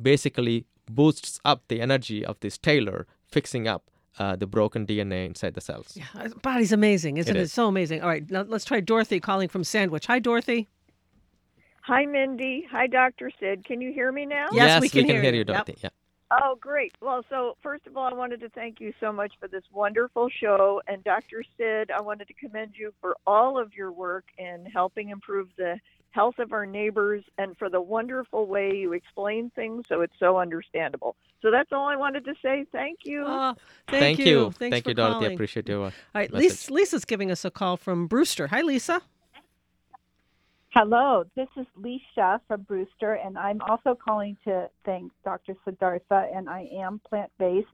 [0.00, 5.54] basically boosts up the energy of this tailor, fixing up uh, the broken DNA inside
[5.54, 5.92] the cells.
[5.94, 7.42] Yeah, body's amazing, isn't It it?
[7.42, 7.52] is.
[7.52, 8.00] So amazing.
[8.02, 10.06] All right, now let's try Dorothy calling from Sandwich.
[10.06, 10.66] Hi, Dorothy.
[11.88, 12.66] Hi, Mindy.
[12.70, 13.30] Hi, Dr.
[13.40, 13.64] Sid.
[13.64, 14.48] Can you hear me now?
[14.52, 15.38] Yes, we can hear hear you.
[15.38, 15.70] you, Yep.
[15.82, 15.88] Yeah.
[16.30, 16.92] Oh, great.
[17.00, 20.28] Well, so first of all, I wanted to thank you so much for this wonderful
[20.28, 20.82] show.
[20.86, 21.42] And Dr.
[21.56, 25.80] Sid, I wanted to commend you for all of your work in helping improve the
[26.10, 30.38] health of our neighbors and for the wonderful way you explain things so it's so
[30.38, 31.16] understandable.
[31.40, 32.66] So that's all I wanted to say.
[32.70, 33.24] Thank you.
[33.26, 33.54] Oh,
[33.88, 34.26] thank, you.
[34.26, 34.44] you.
[34.50, 35.14] Thanks Thank for you, Dorothy.
[35.20, 35.32] calling.
[35.32, 35.94] Appreciate your work.
[36.14, 36.30] All right.
[36.34, 38.48] Lisa, Lisa's giving us a call from Brewster.
[38.48, 39.00] Hi, Lisa.
[40.80, 45.56] Hello, this is Leisha from Brewster, and I'm also calling to thank Dr.
[45.66, 47.66] Sidhartha, and I am plant based.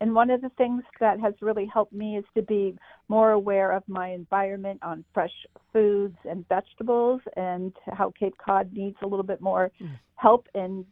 [0.00, 2.76] And one of the things that has really helped me is to be
[3.08, 5.32] more aware of my environment on fresh
[5.72, 9.86] foods and vegetables, and how Cape Cod needs a little bit more hmm.
[10.14, 10.86] help in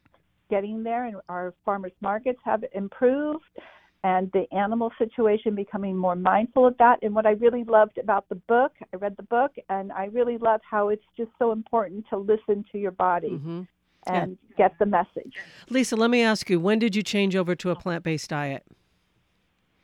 [0.50, 1.04] getting there.
[1.04, 3.44] And our farmers markets have improved,
[4.02, 6.98] and the animal situation becoming more mindful of that.
[7.02, 10.38] And what I really loved about the book, I read the book, and I really
[10.38, 13.62] love how it's just so important to listen to your body hmm
[14.06, 15.34] and get the message.
[15.68, 18.64] Lisa, let me ask you, when did you change over to a plant based diet?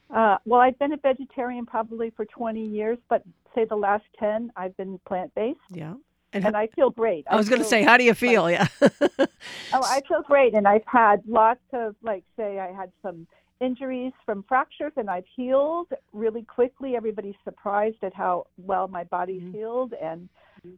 [0.09, 3.22] Uh, well, I've been a vegetarian probably for 20 years, but
[3.55, 5.94] say the last 10, I've been plant based, Yeah.
[6.33, 7.26] And, and I feel great.
[7.29, 8.50] I was going to say, how do you feel?
[8.50, 8.66] yeah.
[9.72, 13.26] Oh, I feel great, and I've had lots of like say I had some
[13.61, 16.97] injuries from fractures, and I've healed really quickly.
[16.97, 19.53] Everybody's surprised at how well my body's Mhm.
[19.55, 20.29] healed, and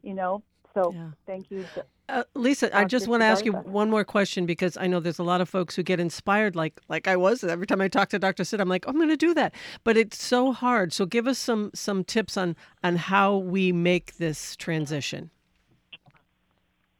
[0.02, 0.42] you know,
[0.74, 1.10] so Yeah.
[1.26, 1.66] thank you.
[2.10, 5.18] Uh, Lisa, I just want to ask you one more question because I know there's
[5.18, 7.44] a lot of folks who get inspired, like like I was.
[7.44, 8.44] Every time I talk to Dr.
[8.44, 10.92] Sid, I'm like, I'm going to do that, but it's so hard.
[10.92, 15.30] So give us some some tips on on how we make this transition.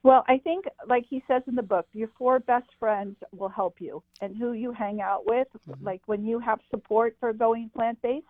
[0.08, 3.74] Well, I think, like he says in the book, your four best friends will help
[3.78, 5.46] you, and who you hang out with.
[5.68, 5.84] Mm-hmm.
[5.84, 8.24] Like when you have support for going plant based,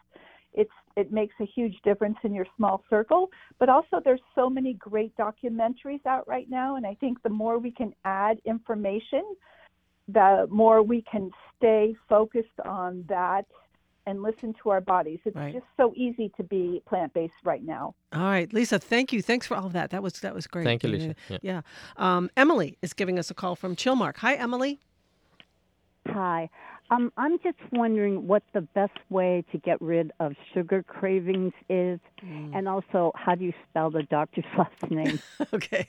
[0.54, 3.30] it's it makes a huge difference in your small circle.
[3.60, 7.60] But also, there's so many great documentaries out right now, and I think the more
[7.60, 9.22] we can add information,
[10.08, 13.44] the more we can stay focused on that
[14.08, 15.20] and listen to our bodies.
[15.26, 15.52] It's Right.
[15.52, 17.94] just so easy to be plant based right now.
[18.12, 19.20] All right, Lisa, thank you.
[19.20, 19.90] Thanks for all of that.
[19.90, 20.64] That was that was great.
[20.64, 21.14] Thank you, Yeah, Lisa.
[21.28, 21.38] Yeah.
[21.42, 21.60] Yeah.
[21.96, 24.16] Um, Emily is giving us a call from Chilmark.
[24.18, 24.80] Hi, Emily.
[26.06, 26.48] Hi.
[26.90, 32.00] Um, I'm just wondering what the best way to get rid of sugar cravings is,
[32.22, 35.20] and also how do you spell the doctor's last name?
[35.52, 35.86] okay.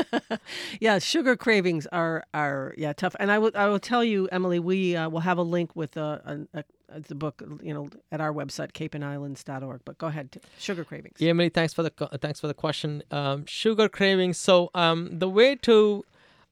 [0.80, 3.16] yeah, sugar cravings are are yeah tough.
[3.18, 5.96] And I will I will tell you, Emily, we uh, will have a link with
[5.96, 6.64] uh, a, a, a,
[7.00, 9.80] the book, you know, at our website capeandislands.org.
[9.84, 11.16] But go ahead, sugar cravings.
[11.18, 13.02] Yeah, Emily, thanks for the thanks for the question.
[13.10, 14.38] Um, sugar cravings.
[14.38, 16.04] So um, the way to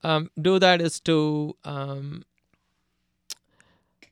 [0.03, 2.23] um, do that is to um,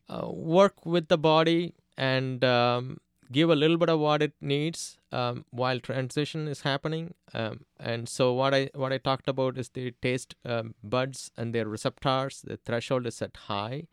[0.09, 2.97] uh, work with the body and um,
[3.31, 7.13] give a little bit of what it needs um, while transition is happening.
[7.33, 11.53] Um, and so what I what I talked about is the taste um, buds and
[11.53, 12.41] their receptors.
[12.41, 13.87] The threshold is set high.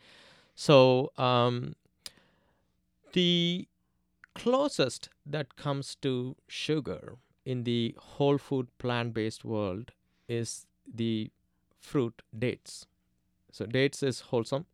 [0.54, 1.12] So
[3.12, 3.68] the
[4.34, 9.92] closest that comes to sugar in the whole food plant based world
[10.28, 11.30] is the
[11.80, 12.86] fruit dates.
[13.52, 14.66] So, dates is wholesome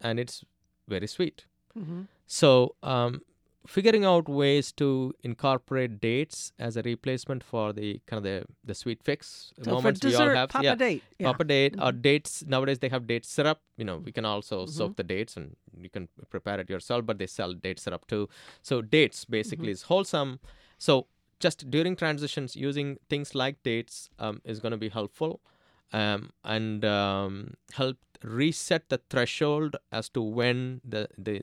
[0.00, 0.44] and it's
[0.88, 1.46] very sweet.
[1.74, 3.20] hmm So, um,
[3.66, 8.74] figuring out ways to incorporate dates as a replacement for the kind of the, the
[8.74, 10.48] sweet fix So for moments we all dessert, have.
[10.50, 10.72] pop yeah.
[10.72, 11.02] a date.
[11.18, 11.26] Yeah.
[11.28, 12.02] Pop a date or Mhm.
[12.02, 12.44] dates.
[12.46, 13.60] Nowadays they have date syrup.
[13.76, 14.68] You know, we can also Mhm.
[14.70, 18.28] soak the dates and you can prepare it yourself, but they sell date syrup too.
[18.62, 19.72] So dates basically Mm-hmm.
[19.72, 20.40] is wholesome.
[20.78, 21.06] So
[21.40, 25.40] just during transitions, using things like dates um, is going to be helpful.
[25.92, 31.42] um, and um, help reset the threshold as to when the the,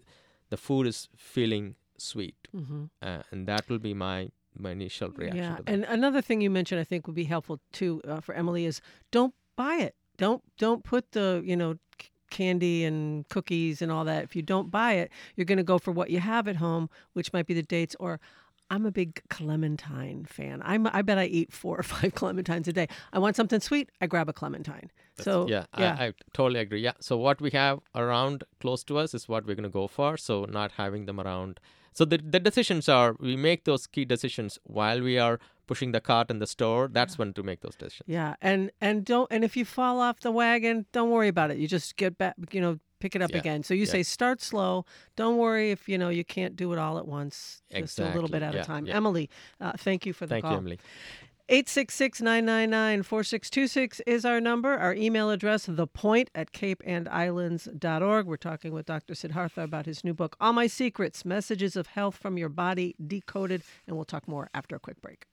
[0.50, 5.38] the food is feeling sweet, hmm uh, and that will be my my initial reaction.
[5.44, 5.72] Yeah, to that.
[5.72, 8.82] and another thing you mentioned, I think, would be helpful too uh, for Emily is
[9.12, 9.96] don't buy it.
[10.18, 11.76] Don't don't put the you know
[12.30, 14.24] candy and cookies and all that.
[14.24, 16.90] If you don't buy it, you're going to go for what you have at home,
[17.14, 17.96] which might be the dates.
[18.00, 18.20] Or
[18.72, 20.62] I'm a big clementine fan.
[20.64, 22.88] I'm I bet I eat four or five clementines a day.
[23.14, 24.90] I want something sweet, I grab a clementine.
[25.20, 26.82] so yeah, yeah, I, I totally agree.
[26.82, 26.94] Yeah.
[27.00, 30.18] So what we have around close to us is what we're going to go for.
[30.18, 31.60] So not having them around.
[31.94, 36.02] So the the decisions are we make those key decisions while we are pushing the
[36.02, 36.88] cart in the store.
[36.92, 38.08] That's when to make those decisions.
[38.08, 41.58] Yeah, and and don't and if you fall off the wagon, don't worry about it.
[41.58, 43.64] You just get back, you know, pick it up Yeah, again.
[43.64, 43.92] So you yeah.
[43.92, 44.86] say start slow.
[45.16, 47.62] Don't worry if you know you can't do it all at once.
[47.74, 48.86] Just a little bit at yeah, a time.
[48.86, 48.96] yeah.
[48.96, 50.54] Emily, uh, thank you for the Thank call.
[50.54, 50.80] you, Emily.
[51.52, 54.70] 866-999-4626 is our number.
[54.70, 58.26] Our email address, thepoint at capeandislands.org.
[58.26, 59.16] We're talking with Dr.
[59.16, 63.64] Sidhartha about his new book, All My Secrets, Messages of Health from Your Body Decoded.
[63.86, 65.26] And we'll talk more after a quick break.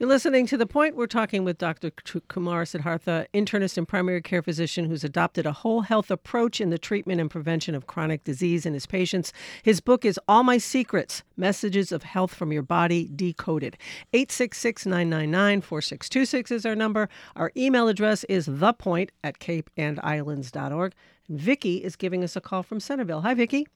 [0.00, 0.94] You're listening to The Point.
[0.94, 1.90] We're talking with Dr.
[2.28, 6.78] Kumar Sidhartha, internist and primary care physician who's adopted a whole health approach in the
[6.78, 9.32] treatment and prevention of chronic disease in his patients.
[9.64, 13.76] His book is All My Secrets Messages of Health from Your Body Decoded.
[14.12, 17.08] 866 999 4626 is our number.
[17.34, 20.92] Our email address is thepoint at capeandislands.org.
[21.28, 23.22] And Vicki is giving us a call from Centerville.
[23.22, 23.66] Hi, Vicki.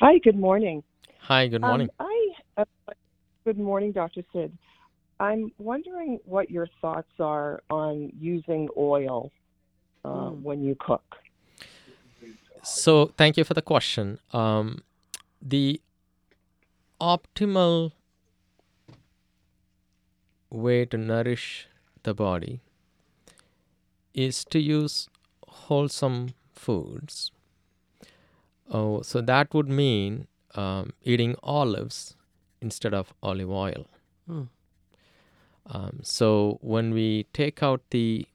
[0.00, 0.82] Hi, good morning.
[1.20, 1.88] Hi, good morning.
[1.98, 2.92] Um, I uh,
[3.44, 4.22] good morning, Dr.
[4.32, 4.56] Sid.
[5.18, 9.30] I'm wondering what your thoughts are on using oil
[10.04, 10.42] uh, Mm.
[10.42, 11.16] when you cook.
[12.62, 14.18] So thank you for the question.
[14.32, 14.82] Um,
[15.42, 15.80] the
[17.00, 17.92] optimal
[20.50, 21.68] way to nourish
[22.02, 22.60] the body
[24.14, 25.08] is to use
[25.46, 27.30] wholesome foods.
[28.70, 32.16] Oh, so that would mean um, eating olives
[32.60, 33.86] instead of olive oil.
[34.26, 34.42] Hmm.
[35.66, 38.26] Um, so when we take out the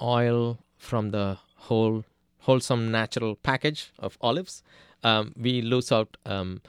[0.00, 2.04] oil from the whole
[2.40, 4.62] wholesome natural package of olives,
[5.02, 6.60] um, we lose out um,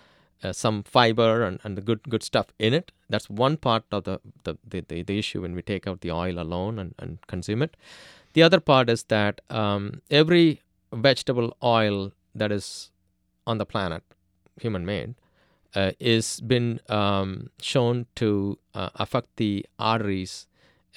[0.44, 2.92] uh, some fiber and, and the good good stuff in it.
[3.10, 6.12] That's one part of the the, the, the, the issue when we take out the
[6.12, 7.78] oil alone and, and consume it.
[8.34, 10.62] The other part is that um, every
[10.94, 12.92] vegetable oil that is
[13.46, 14.04] on the planet,
[14.62, 15.16] human made,
[15.78, 20.48] uh, is been um, shown to uh, affect the arteries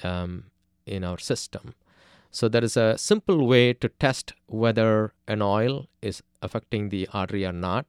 [0.03, 0.45] um,
[0.85, 1.73] in our system.
[2.31, 7.45] So there is a simple way to test whether an oil is affecting the artery
[7.45, 7.85] or not.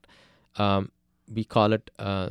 [0.57, 0.91] Um,
[1.33, 2.29] we call it uh,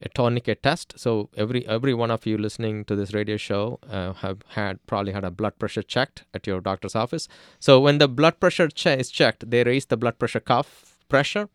[0.00, 0.94] a tourniquet test.
[0.96, 5.12] So every every one of you listening to this radio show uh, have had probably
[5.12, 7.28] had a blood pressure checked at your doctor's office.
[7.58, 11.48] So when the blood pressure che- is checked, they raise the blood pressure cuff pressure.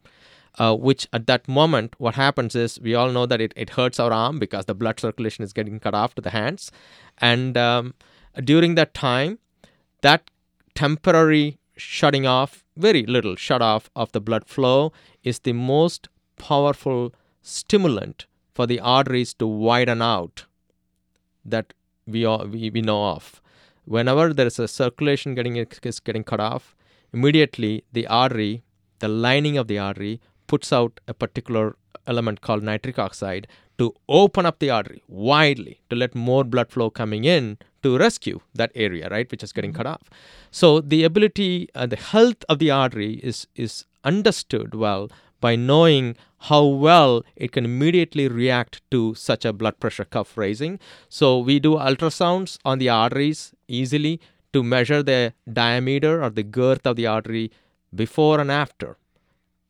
[0.57, 3.99] Uh, which at that moment, what happens is we all know that it, it hurts
[3.99, 6.71] our arm because the blood circulation is getting cut off to the hands.
[7.19, 7.93] And um,
[8.43, 9.39] during that time,
[10.01, 10.29] that
[10.73, 14.91] temporary shutting off, very little shut off of the blood flow,
[15.23, 16.07] is the most
[16.38, 20.45] powerful stimulant for the arteries to widen out
[21.45, 21.73] that
[22.05, 23.41] we, all, we, we know of.
[23.86, 26.75] Whenever there is a circulation getting is getting cut off,
[27.13, 28.63] immediately the artery,
[28.99, 34.45] the lining of the artery, puts out a particular element called nitric oxide to open
[34.45, 39.07] up the artery widely to let more blood flow coming in to rescue that area
[39.10, 40.10] right which is getting cut off.
[40.51, 46.15] So the ability uh, the health of the artery is is understood well by knowing
[46.49, 50.79] how well it can immediately react to such a blood pressure cuff raising.
[51.10, 54.19] So we do ultrasounds on the arteries easily
[54.53, 57.51] to measure the diameter or the girth of the artery
[57.93, 58.97] before and after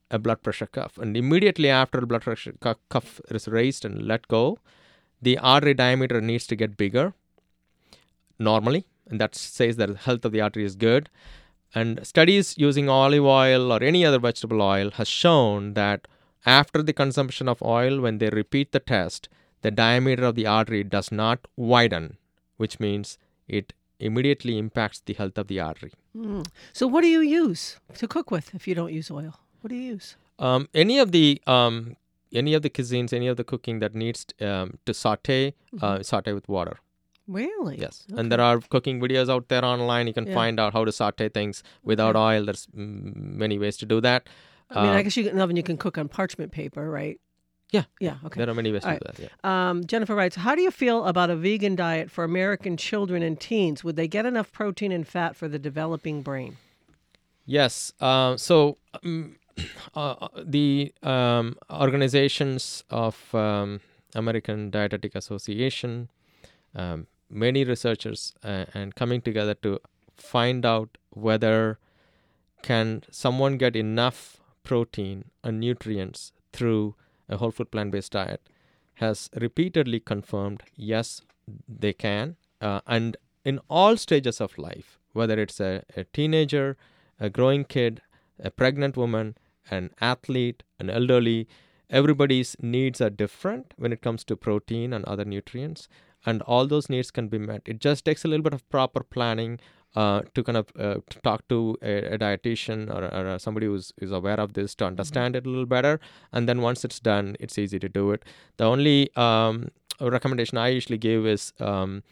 [0.09, 0.97] a blood pressure cuff.
[0.97, 2.53] And immediately after the blood pressure
[2.89, 4.59] cuff is raised and let go,
[5.21, 7.13] the artery diameter needs to get bigger
[8.39, 8.85] normally.
[9.09, 11.09] And that says that the health of the artery is good.
[11.73, 16.07] And studies using olive oil or any other vegetable oil has shown that
[16.45, 19.27] after the consumption of oil, when they repeat the test,
[19.61, 22.17] the diameter of the artery does not widen,
[22.57, 23.17] which means
[23.47, 25.91] it immediately impacts the health of the artery.
[26.15, 26.47] Mm.
[26.73, 29.39] So, what do you use to cook with if you don't use oil?
[29.61, 30.15] What do you use?
[30.39, 31.95] Um, any of the um,
[32.33, 36.33] any of the cuisines, any of the cooking that needs um, to saute, uh, saute
[36.33, 36.77] with water.
[37.27, 37.77] Really?
[37.77, 40.07] Yes, and there are cooking videos out there online.
[40.07, 40.33] You can Yeah.
[40.33, 42.45] find out how to saute things without oil.
[42.45, 44.29] There's many ways to do that.
[44.69, 47.19] I mean, Uh, I guess you can oven you can cook on parchment paper, right?
[47.71, 47.83] Yeah.
[47.99, 48.17] Yeah.
[48.23, 48.39] Okay.
[48.39, 49.15] There are many ways All to right.
[49.15, 49.31] do that.
[49.43, 49.69] Yeah.
[49.69, 53.37] Um, Jennifer writes, How do you feel about a vegan diet for American children and
[53.37, 53.83] teens?
[53.83, 56.55] Would they get enough protein and fat for the developing brain?
[57.45, 57.91] Yes.
[57.99, 59.35] Uh, so um,
[59.95, 63.81] uh, the um, organizations of um,
[64.15, 66.09] American Dietetic Association,
[66.75, 69.79] um, many researchers, uh, and coming together to
[70.15, 71.79] find out whether
[72.61, 76.95] can someone get enough protein and nutrients through
[77.29, 78.49] a whole food plant-based diet
[78.95, 81.21] has repeatedly confirmed yes
[81.67, 86.75] they can uh, and in all stages of life whether it's a, a teenager
[87.19, 88.01] a growing kid
[88.39, 89.35] a pregnant woman
[89.69, 91.47] an athlete an elderly
[91.89, 95.87] everybody's needs are different when it comes to protein and other nutrients
[96.25, 97.61] and all those needs can be met.
[97.65, 99.59] It just takes a little bit of proper planning
[99.95, 103.93] uh, to kind of uh, to talk to a, a dietitian or, or somebody who's
[103.99, 105.99] is aware of this to understand it a little better
[106.33, 108.25] and then once it's done it's easy to do it.
[108.57, 112.03] The only um, recommendation i usually give is um,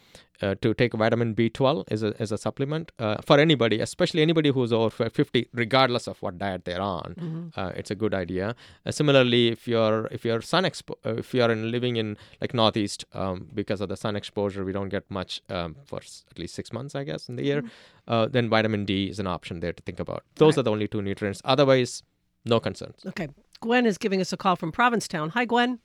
[0.42, 4.50] uh, to take vitamin B12 as a, as a supplement uh, for anybody, especially anybody
[4.50, 7.54] who's over 50, regardless of what diet they're on.
[7.56, 8.54] Uh, it's a good idea.
[8.86, 12.54] Uh, similarly, if you're if you're sun expo- uh, if you're in, living in like
[12.54, 16.38] northeast, um, because of the sun exposure, we don't get much um, for s- at
[16.38, 17.64] least six months, I guess, in the year.
[18.06, 20.24] Uh, then vitamin D is an option there to think about.
[20.36, 20.60] Those Right.
[20.60, 21.42] are the only two nutrients.
[21.46, 22.04] Otherwise,
[22.44, 23.06] no concerns.
[23.06, 23.30] Okay.
[23.62, 25.30] Gwen is giving us a call from Provincetown.
[25.30, 25.80] Hi, Gwen.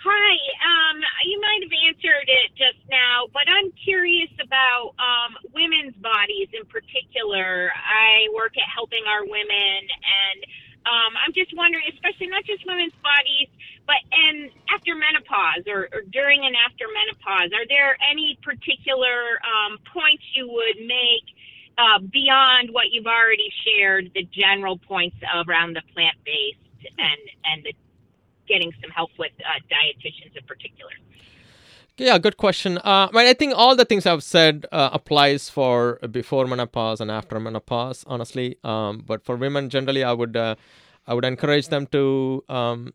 [0.00, 0.32] Hi.
[0.64, 0.96] Um,
[1.28, 6.64] you might have answered it just now, but I'm curious about um, women's bodies in
[6.64, 7.68] particular.
[7.68, 10.38] I work at helping our women, and
[10.88, 13.52] um, I'm just wondering, especially not just women's bodies,
[13.84, 19.76] but and after menopause or, or during and after menopause, are there any particular um,
[19.92, 21.28] points you would make?
[21.78, 26.60] Uh, beyond what you've already shared, the general points around the plant based
[26.98, 27.72] and and the
[28.52, 30.92] getting some help with uh, dietitians in particular.
[31.96, 32.78] Yeah, good question.
[32.78, 37.10] Uh, I I think all the things I've said uh, applies for before menopause and
[37.10, 38.56] after menopause, honestly.
[38.64, 40.54] Um, but for women, generally, I would uh,
[41.06, 42.94] I would encourage them to um,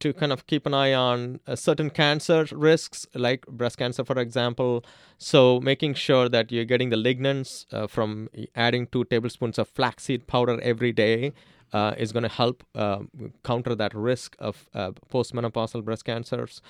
[0.00, 4.18] to kind of keep an eye on uh, certain cancer risks, like breast cancer, for
[4.18, 4.84] example.
[5.18, 10.26] So making sure that you're getting the lignans uh, from adding two tablespoons of flaxseed
[10.26, 11.32] powder every day
[11.72, 13.00] uh, is going to help uh,
[13.44, 16.60] counter that risk of uh, postmenopausal breast cancers.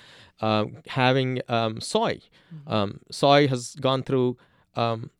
[0.40, 2.20] Uh, having um, soy,
[2.66, 4.36] um, soy has gone through
[4.76, 5.10] um,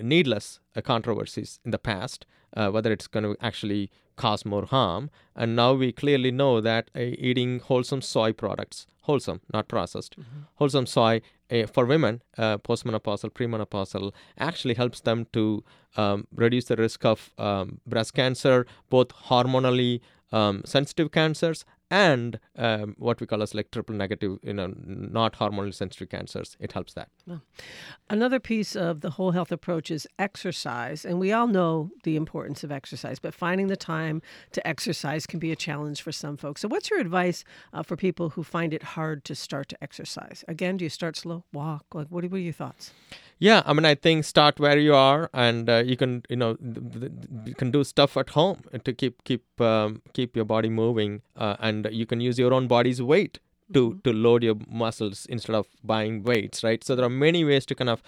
[0.00, 2.26] needless uh, controversies in the past,
[2.56, 5.10] uh, whether it's going to actually cause more harm.
[5.34, 10.16] And now we clearly know that uh, eating wholesome soy products, wholesome, not processed,
[10.56, 11.20] wholesome soy
[11.50, 15.64] uh, for women, uh, postmenopausal, premenopausal, actually helps them to
[15.96, 20.00] um, reduce the risk of um, breast cancer, both hormonally
[20.32, 25.34] um, sensitive cancers and um, what we call as like triple negative, you know, not
[25.34, 26.56] hormonally sensitive cancers.
[26.60, 27.08] It helps that.
[28.08, 31.04] Another piece of the whole health approach is exercise.
[31.04, 34.22] And we all know the importance of exercise, but finding the time
[34.52, 36.60] to exercise can be a challenge for some folks.
[36.60, 40.44] So, what's your advice uh, for people who find it hard to start to exercise?
[40.46, 41.86] Again, do you start slow, walk?
[41.92, 42.92] Like, what are, what are your thoughts?
[43.42, 46.56] Yeah, I mean, I think start where you are, and uh, you can, you know,
[46.56, 47.12] th- th- th-
[47.46, 51.56] you can do stuff at home to keep keep um, keep your body moving, uh,
[51.58, 53.38] and you can use your own body's weight
[53.72, 56.82] to to load your muscles instead of buying weights, right?
[56.84, 58.02] So there are many ways to kind of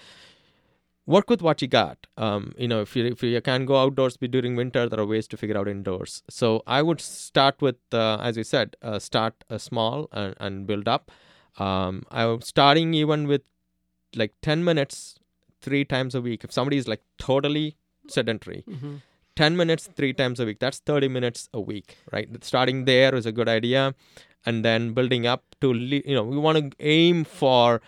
[1.05, 2.07] work with what you got.
[2.17, 5.05] Um, you know, if you if you can go outdoors, be during winter, there are
[5.05, 6.23] ways to figure out indoors.
[6.29, 10.67] So I would start with, uh, as you said, uh, start uh, small and, and
[10.67, 11.11] build up.
[11.57, 13.41] Um, I'm starting even with
[14.15, 15.15] like ten minutes
[15.61, 16.43] three times a week.
[16.43, 18.63] If somebody is like totally sedentary,
[19.35, 22.29] 10 minutes three times a week, that's 30 minutes a week, right?
[22.43, 23.95] Starting there is a good idea.
[24.45, 27.81] And then building up to, you know, we want to aim for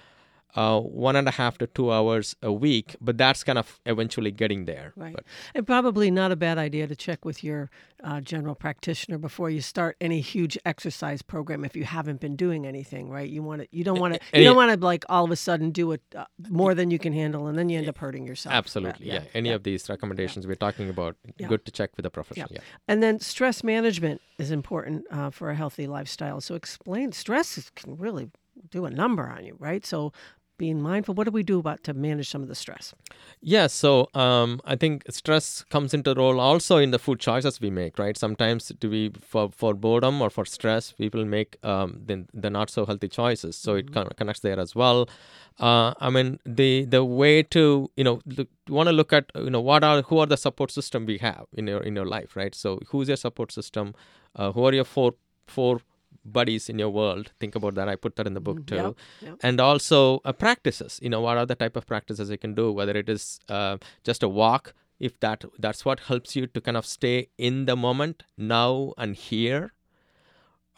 [0.56, 4.32] uh, one and a half to two hours a week, but that's kind of eventually
[4.32, 4.94] getting there.
[4.96, 5.14] Right.
[5.14, 7.70] But And probably not a bad idea to check with your
[8.04, 12.66] uh, general practitioner before you start any huge exercise program if you haven't been doing
[12.66, 13.30] anything, right?
[13.30, 15.36] You want to, you don't want to, you don't want to like all of a
[15.36, 18.26] sudden do it uh, more than you can handle, and then you end up hurting
[18.26, 18.54] yourself.
[18.54, 19.24] absolutely, yeah.
[19.34, 21.48] Any of these recommendations we're talking about, Yeah.
[21.48, 22.48] good to check with a professional.
[22.52, 22.60] Yeah.
[22.62, 22.88] Yeah.
[22.88, 26.40] And then stress management is important uh, for a healthy lifestyle.
[26.42, 28.30] So explain stress can really
[28.70, 29.86] do a number on you, right?
[29.86, 30.14] So
[30.58, 31.16] being mindful.
[31.16, 32.94] What do we do about to manage some of the stress?
[33.42, 37.70] Yeah, so um, I think stress comes into role also in the food choices we
[37.70, 38.18] make, right?
[38.18, 42.70] Sometimes do we for for boredom or for stress, people make um, the, the not
[42.70, 43.56] so healthy choices.
[43.56, 45.10] So it kind of connects there as well.
[45.60, 49.50] Uh, I mean, the the way to you know look, want to look at you
[49.50, 52.36] know what are who are the support system we have in your in your life,
[52.36, 52.54] right?
[52.54, 53.94] So who's your support system?
[54.36, 55.14] Uh, who are your four
[55.48, 55.80] four
[56.24, 57.32] buddies in your world.
[57.40, 57.90] Think about that.
[57.90, 58.76] I put that in the book Mm, too.
[58.76, 59.38] yep, yep.
[59.44, 61.00] And also uh, practices.
[61.02, 62.72] You know, what are the type of practices you can do?
[62.72, 66.78] Whether it is uh, just a walk, if that that's what helps you to kind
[66.78, 69.74] of stay in the moment, now and here.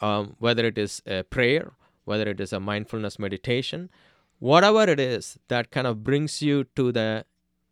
[0.00, 1.72] Um, whether it is a prayer,
[2.04, 3.90] whether it is a mindfulness meditation,
[4.38, 7.24] whatever it is that kind of brings you to the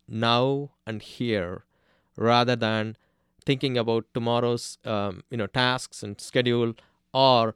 [0.08, 1.64] now and here,
[2.16, 2.96] rather than
[3.44, 6.74] thinking about tomorrow's um, you know tasks and schedule
[7.16, 7.54] or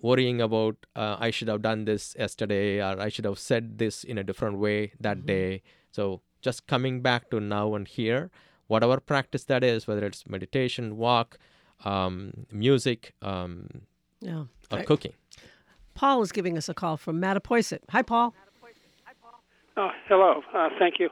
[0.00, 4.02] worrying about uh, I should have done this yesterday or I should have said this
[4.04, 5.62] in a different way that day.
[5.90, 8.30] So just coming back to now and here,
[8.66, 11.38] whatever practice that is, whether it's meditation, walk,
[11.84, 13.82] um, music, um,
[14.20, 14.44] Yeah.
[14.70, 14.86] or Right.
[14.86, 15.14] cooking.
[15.94, 17.80] Paul is giving us a call from Mattapoisett.
[17.90, 18.34] Hi, Paul.
[19.76, 20.42] Oh, hello.
[20.54, 21.08] Uh, thank you.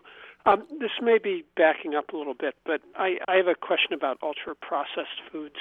[0.47, 3.93] Um, this may be backing up a little bit, but I, I have a question
[3.93, 5.57] about ultra processed foods.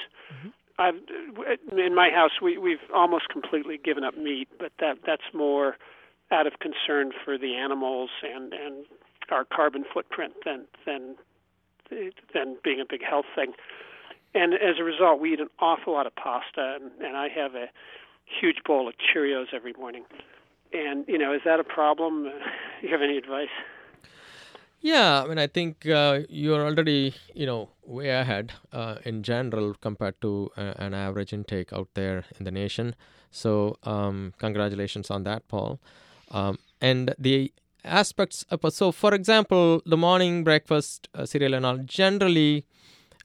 [0.79, 0.95] I've,
[1.77, 5.75] in my house, we, we've almost completely given up meat, but that that's more
[6.31, 8.85] out of concern for the animals and, and
[9.29, 11.15] our carbon footprint than than
[12.33, 13.53] than being a big health thing.
[14.33, 17.55] And as a result, we eat an awful lot of pasta, and, and I have
[17.55, 17.65] a
[18.39, 20.05] huge bowl of Cheerios every morning.
[20.71, 22.31] And you know, is that a problem?
[22.81, 23.49] You have any advice?
[24.81, 29.73] Yeah, I mean, I think uh, you're already, you know, way ahead uh, in general
[29.81, 32.95] compared to uh, an average intake out there in the nation.
[33.29, 35.79] So, um, congratulations on that, Paul.
[36.31, 37.51] Um, and the
[37.83, 42.65] aspects, of, so for example, the morning breakfast uh, cereal and all, generally,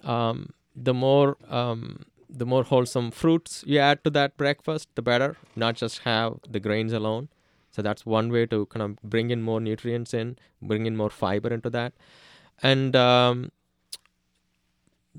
[0.03, 5.37] um, the more um, the more wholesome fruits you add to that breakfast, the better.
[5.55, 7.29] Not just have the grains alone.
[7.75, 11.11] So that's one way to kind of bring in more nutrients in, bring in more
[11.11, 11.93] fiber into that.
[12.63, 13.51] And um,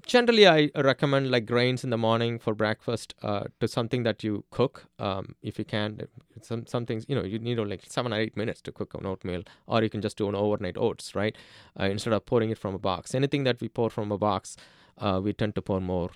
[0.05, 4.45] generally, I recommend like grains in the morning for breakfast uh, to something that you
[4.51, 6.07] cook um, if you can.
[6.41, 9.05] Some some things you know you need like seven or eight minutes to cook an
[9.05, 11.35] oatmeal, or you can just do an overnight oats, right?
[11.79, 13.13] Uh, instead of pouring it from a box.
[13.15, 14.55] Anything that we pour from a box,
[14.97, 16.11] uh, we tend to pour more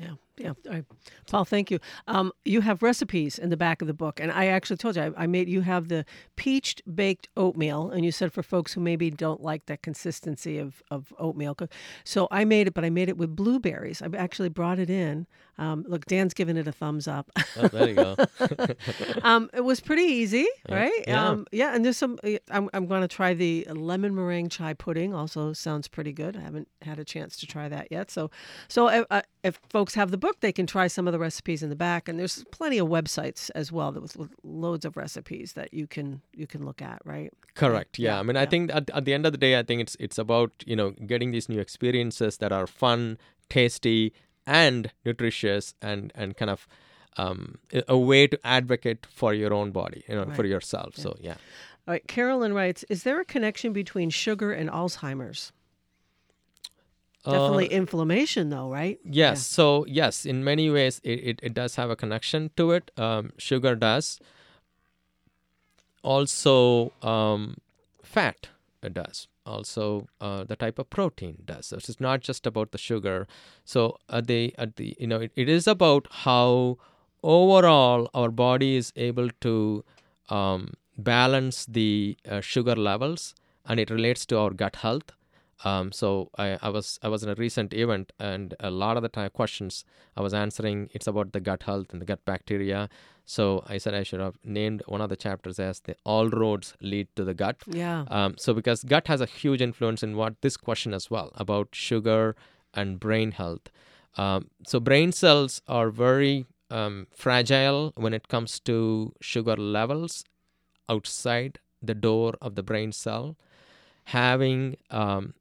[0.00, 0.52] Yeah, yeah.
[1.28, 1.78] Paul, thank you.
[2.06, 5.02] Um, you have recipes in the back of the book, and I actually told you
[5.02, 5.48] I, I made.
[5.48, 6.04] You have the
[6.36, 10.82] peached baked oatmeal, and you said for folks who maybe don't like that consistency of
[10.90, 11.56] of oatmeal.
[12.04, 14.02] So I made it, but I made it with blueberries.
[14.02, 15.26] I actually brought it in.
[15.58, 17.30] Um, look, Dan's giving it a thumbs up.
[17.56, 18.16] Oh, there you go.
[19.22, 21.04] um, it was pretty easy, right?
[21.06, 21.28] Yeah.
[21.28, 22.18] Um, yeah, and there's some.
[22.50, 25.12] I'm I'm going to try the lemon meringue chai pudding.
[25.12, 26.36] Also sounds pretty good.
[26.36, 28.10] I haven't had a chance to try that yet.
[28.10, 28.30] So,
[28.68, 31.62] so uh, uh, if folks have the book, they can try some of the recipes
[31.62, 34.96] in the back, and there's plenty of websites as well that with with loads of
[34.96, 37.32] recipes that you can you can look at, right?
[37.54, 37.98] Correct.
[37.98, 38.20] Yeah.
[38.20, 38.48] I mean, I yeah.
[38.50, 40.90] think at, at the end of the day, I think it's it's about you know
[41.06, 43.18] getting these new experiences that are fun,
[43.48, 44.12] tasty,
[44.46, 46.66] and nutritious, and and kind of
[47.16, 47.58] um,
[47.88, 50.46] a- way to advocate for your own body, you know, for Right.
[50.50, 50.96] yourself.
[50.96, 51.36] So yeah.
[51.88, 52.06] All right.
[52.06, 55.52] Carolyn writes: Is there a connection between sugar and Alzheimer's?
[57.24, 58.98] Definitely Uh, inflammation, though, right?
[59.04, 59.46] Yes.
[59.46, 62.90] So yes, in many ways, it, it, it does have a connection to it.
[62.96, 64.18] Um, sugar does.
[66.02, 67.58] Also, um,
[68.02, 68.48] fat
[68.82, 69.28] it does.
[69.44, 71.66] Also, uh, the type of protein does.
[71.66, 73.26] So it's not just about the sugar.
[73.64, 76.78] So at the at the you know it, it is about how
[77.22, 79.84] overall our body is able to
[80.30, 83.34] um, balance the uh, sugar levels,
[83.66, 85.12] and it relates to our gut health.
[85.64, 89.02] Um, so I, I was I was in a recent event, and a lot of
[89.02, 89.84] the time questions
[90.16, 92.88] I was answering it's about the gut health and the gut bacteria.
[93.26, 96.74] So I said I should have named one of the chapters as the all roads
[96.80, 97.58] lead to the gut.
[97.66, 98.04] Yeah.
[98.08, 101.68] Um, so because gut has a huge influence in what this question as well about
[101.72, 102.34] sugar
[102.74, 103.70] and brain health.
[104.16, 110.24] Um, so brain cells are very um, fragile when it comes to sugar levels
[110.88, 113.36] outside the door of the brain cell.
[114.04, 115.34] Having um,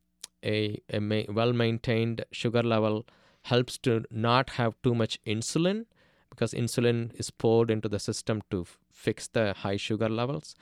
[0.44, 3.06] a, a ma- well maintained sugar level
[3.44, 5.86] helps to not have too much insulin
[6.30, 10.56] because insulin is poured into the system to f- fix the high sugar levels.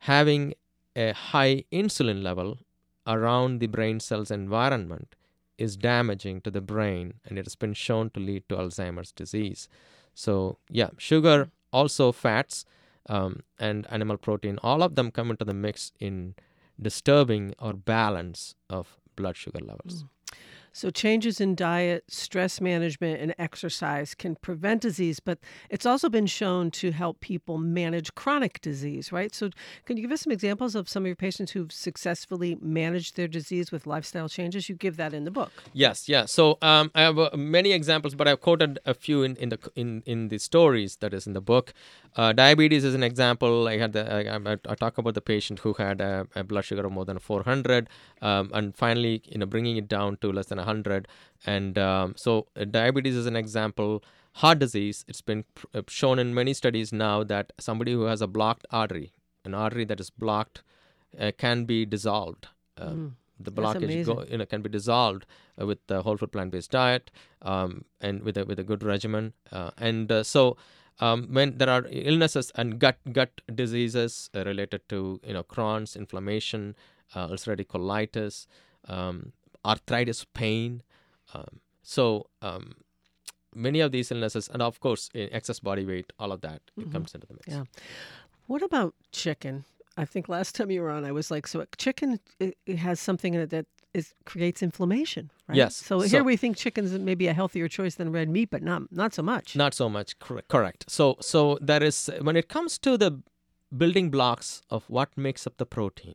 [0.00, 0.54] Having
[0.96, 2.58] a high insulin level
[3.06, 5.14] around the brain cell's environment
[5.58, 9.68] is damaging to the brain and it has been shown to lead to Alzheimer's disease.
[10.14, 12.64] So, yeah, sugar, also fats,
[13.08, 16.34] um, and animal protein, all of them come into the mix in
[16.80, 20.04] disturbing or balance of blood sugar levels.
[20.72, 25.38] So, changes in diet, stress management, and exercise can prevent disease, but
[25.70, 29.34] it's also been shown to help people manage chronic disease, right?
[29.34, 29.50] So,
[29.84, 33.28] can you give us some examples of some of your patients who've successfully managed their
[33.28, 34.68] disease with lifestyle changes?
[34.68, 35.52] You give that in the book.
[35.72, 36.24] Yes, yeah.
[36.26, 39.58] So um, I have uh, many examples, but I've quoted a few in, in the
[39.74, 41.72] in, in the stories that is in the book.
[42.14, 43.68] Uh, diabetes is an example.
[43.68, 46.64] I had the, I, I, I talk about the patient who had a, a blood
[46.64, 47.88] sugar of more than 400,
[48.20, 51.08] um, and finally, you know, bringing it down to less than 100.
[51.46, 54.02] And um, so, uh, diabetes is an example.
[54.36, 55.04] Heart disease.
[55.08, 58.66] It's been pr- uh, shown in many studies now that somebody who has a blocked
[58.70, 59.12] artery,
[59.44, 60.62] an artery that is blocked,
[61.18, 62.48] uh, can be dissolved.
[62.78, 65.26] Um, the blockage go, you know can be dissolved
[65.60, 67.10] uh, with the whole food plant based diet
[67.42, 70.56] um, and with a with a good regimen uh, and uh, so
[71.00, 75.96] um, when there are illnesses and gut gut diseases uh, related to you know Crohn's
[75.96, 76.76] inflammation
[77.14, 78.46] uh, ulcerative colitis
[78.88, 79.32] um,
[79.64, 80.82] arthritis pain
[81.34, 82.74] um, so um,
[83.54, 86.92] many of these illnesses and of course excess body weight all of that it Mhm.
[86.92, 87.64] comes into the mix Yeah.
[88.46, 89.64] What about chicken?
[89.96, 92.98] I think last time you were on, I was like, so chicken it, it has
[93.00, 95.56] something in it that is creates inflammation, right?
[95.56, 95.76] Yes.
[95.76, 98.82] So, So- here we think chicken's maybe a healthier choice than red meat, but not
[98.90, 99.54] not so much.
[99.54, 100.18] Not so much.
[100.18, 100.84] Cor- correct.
[100.88, 103.10] So so there is when it comes to the
[103.70, 106.14] building blocks of what makes up the protein,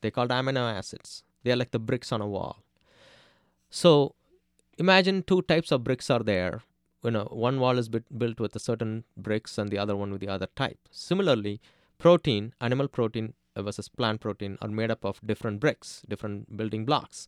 [0.00, 1.24] they called amino acids.
[1.42, 2.56] They are like the bricks on a wall.
[3.74, 4.14] So
[4.78, 6.62] imagine two types of bricks are there.
[7.02, 10.20] You know, one wall is built with a certain bricks and the other one with
[10.20, 10.78] the other type.
[10.92, 11.60] Similarly,
[11.98, 17.26] protein, animal protein versus plant protein are made up of different bricks, different building blocks.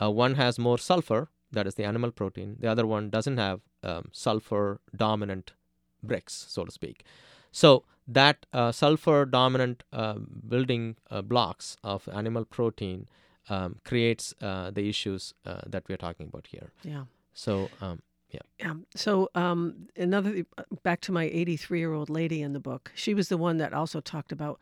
[0.00, 2.56] Uh, one has more sulfur, that is the animal protein.
[2.60, 5.52] The other one doesn't have um, sulfur dominant
[6.00, 7.02] bricks, so to speak.
[7.50, 10.14] So that uh, sulfur dominant uh,
[10.48, 13.08] building uh, blocks of animal protein
[13.48, 16.72] um, creates uh, the issues uh, that we're talking about here.
[16.82, 17.04] Yeah.
[17.34, 18.40] So um, yeah.
[18.58, 18.74] Yeah.
[18.94, 20.44] So um, another
[20.82, 22.92] back to my 83 year old lady in the book.
[22.94, 24.60] She was the one that also talked about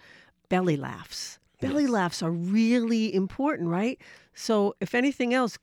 [0.48, 1.38] belly laughs.
[1.60, 3.98] Belly laughs are really important, right?
[4.34, 5.58] So if anything else,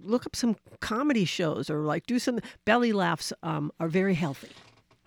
[0.00, 4.50] look up some comedy shows or like do some belly laughs um, are very healthy.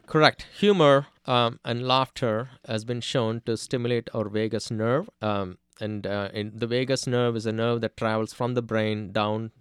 [0.06, 0.46] Correct.
[0.60, 5.10] Humor um, and laughter has been shown to stimulate our vagus nerve.
[5.22, 9.52] Um, and uh, the vagus nerve is a nerve that travels from the brain down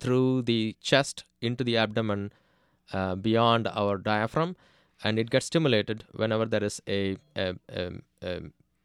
[0.00, 2.32] through the chest into the abdomen
[2.92, 4.56] uh, beyond our diaphragm.
[5.04, 8.42] And it gets stimulated whenever there is a, a, a,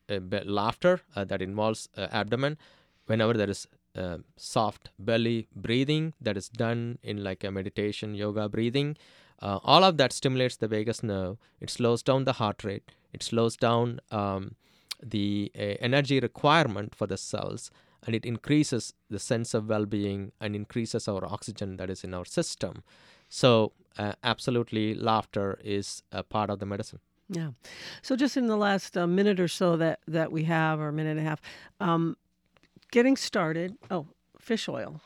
[0.09, 2.57] a, laughter uh, that involves uh, abdomen,
[3.05, 8.49] whenever there is uh, soft belly breathing that is done in like a meditation, yoga
[8.49, 8.97] breathing.
[9.39, 11.37] Uh, all of that stimulates the vagus nerve.
[11.59, 12.91] It slows down the heart rate.
[13.13, 14.55] It slows down um,
[15.03, 17.71] the uh, energy requirement for the cells,
[18.05, 22.25] and it increases the sense of well-being and increases our oxygen that is in our
[22.25, 22.83] system.
[23.29, 26.99] So, uh, absolutely, laughter is a part of the medicine.
[27.29, 27.49] Yeah.
[28.01, 31.17] So just in the last uh, minute or so that that we have, or minute
[31.17, 31.41] and a half,
[31.79, 32.15] um,
[32.91, 33.75] getting started.
[33.91, 34.07] Oh,
[34.39, 35.01] fish oil.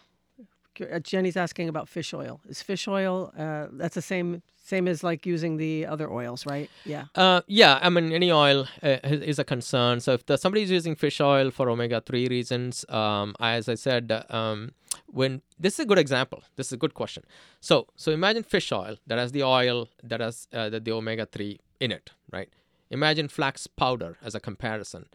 [0.81, 2.39] Uh, Jenny's asking about fish oil.
[2.49, 6.69] Is fish oil uh, that's the same same as like using the other oils, right?
[6.85, 7.05] Yeah.
[7.15, 9.99] Uh, yeah, I mean, any oil uh, is a concern.
[9.99, 13.75] So if the, somebody is using fish oil for omega three reasons, um, as I
[13.75, 14.71] said, um,
[15.07, 16.43] when this is a good example.
[16.55, 17.23] This is a good question.
[17.59, 21.25] So so imagine fish oil that has the oil that has uh, the, the omega
[21.25, 22.49] three in it, right?
[22.89, 25.05] Imagine flax powder as a comparison.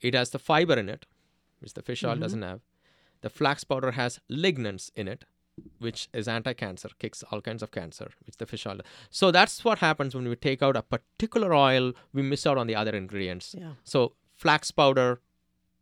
[0.00, 1.06] It has the fiber in it,
[1.60, 2.20] which the fish oil Mhm.
[2.20, 2.60] doesn't have.
[3.22, 5.24] The flax powder has lignans in it,
[5.78, 8.80] which is anti-cancer, kicks all kinds of cancer, which the fish oil.
[9.10, 12.66] So that's what happens when we take out a particular oil, we miss out on
[12.66, 13.54] the other ingredients.
[13.58, 13.72] Yeah.
[13.84, 15.20] So flax powder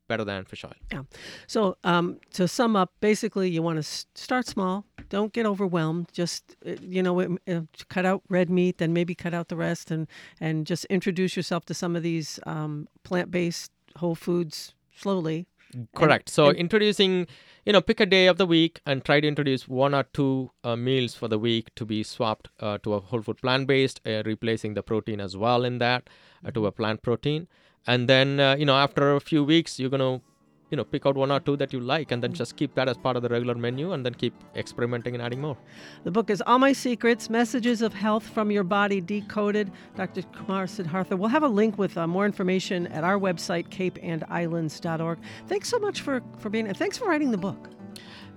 [0.08, 0.74] better than fish oil.
[0.92, 1.04] Yeah.
[1.46, 4.84] So um, to sum up, basically, you want to s- start small.
[5.08, 6.08] Don't get overwhelmed.
[6.12, 9.56] Just uh, you know, um, uh, cut out red meat, then maybe cut out the
[9.56, 10.08] rest, and
[10.40, 15.46] and just introduce yourself to some of these um, plant-based whole foods slowly.
[15.94, 16.28] Correct.
[16.28, 17.26] And- so and- introducing,
[17.64, 20.50] you know, pick a day of the week and try to introduce one or two
[20.64, 24.00] uh, meals for the week to be swapped uh, to a whole food plant based,
[24.06, 26.08] uh, replacing the protein as well in that
[26.44, 27.48] uh, to a plant protein.
[27.86, 30.24] And then, uh, you know, after a few weeks, you're going to,
[30.70, 32.88] you know, pick out one or two that you like and then just keep that
[32.88, 35.56] as part of the regular menu and then keep experimenting and adding more.
[36.04, 39.70] The book is All My Secrets Messages of Health from Your Body Decoded.
[39.96, 40.22] Dr.
[40.22, 41.18] Kumar Sidhartha.
[41.18, 45.18] We'll have a link with uh, more information at our website, capeandislands.org.
[45.48, 46.74] Thanks so much for, for being here.
[46.74, 47.68] Thanks for writing the book.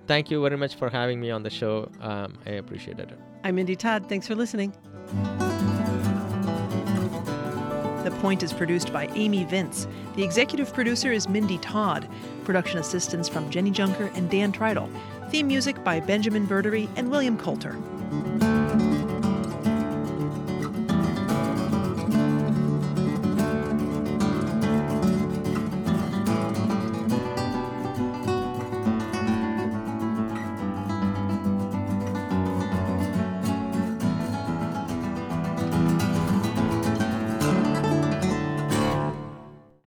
[0.07, 1.89] Thank you very much for having me on the show.
[2.01, 3.19] Um, I appreciated it.
[3.43, 4.09] I'm Mindy Todd.
[4.09, 4.73] Thanks for listening.
[8.03, 9.87] The Point is produced by Amy Vince.
[10.15, 12.09] The executive producer is Mindy Todd.
[12.43, 14.89] Production assistance from Jenny Junker and Dan Treidel.
[15.29, 17.77] Theme music by Benjamin Verdery and William Coulter.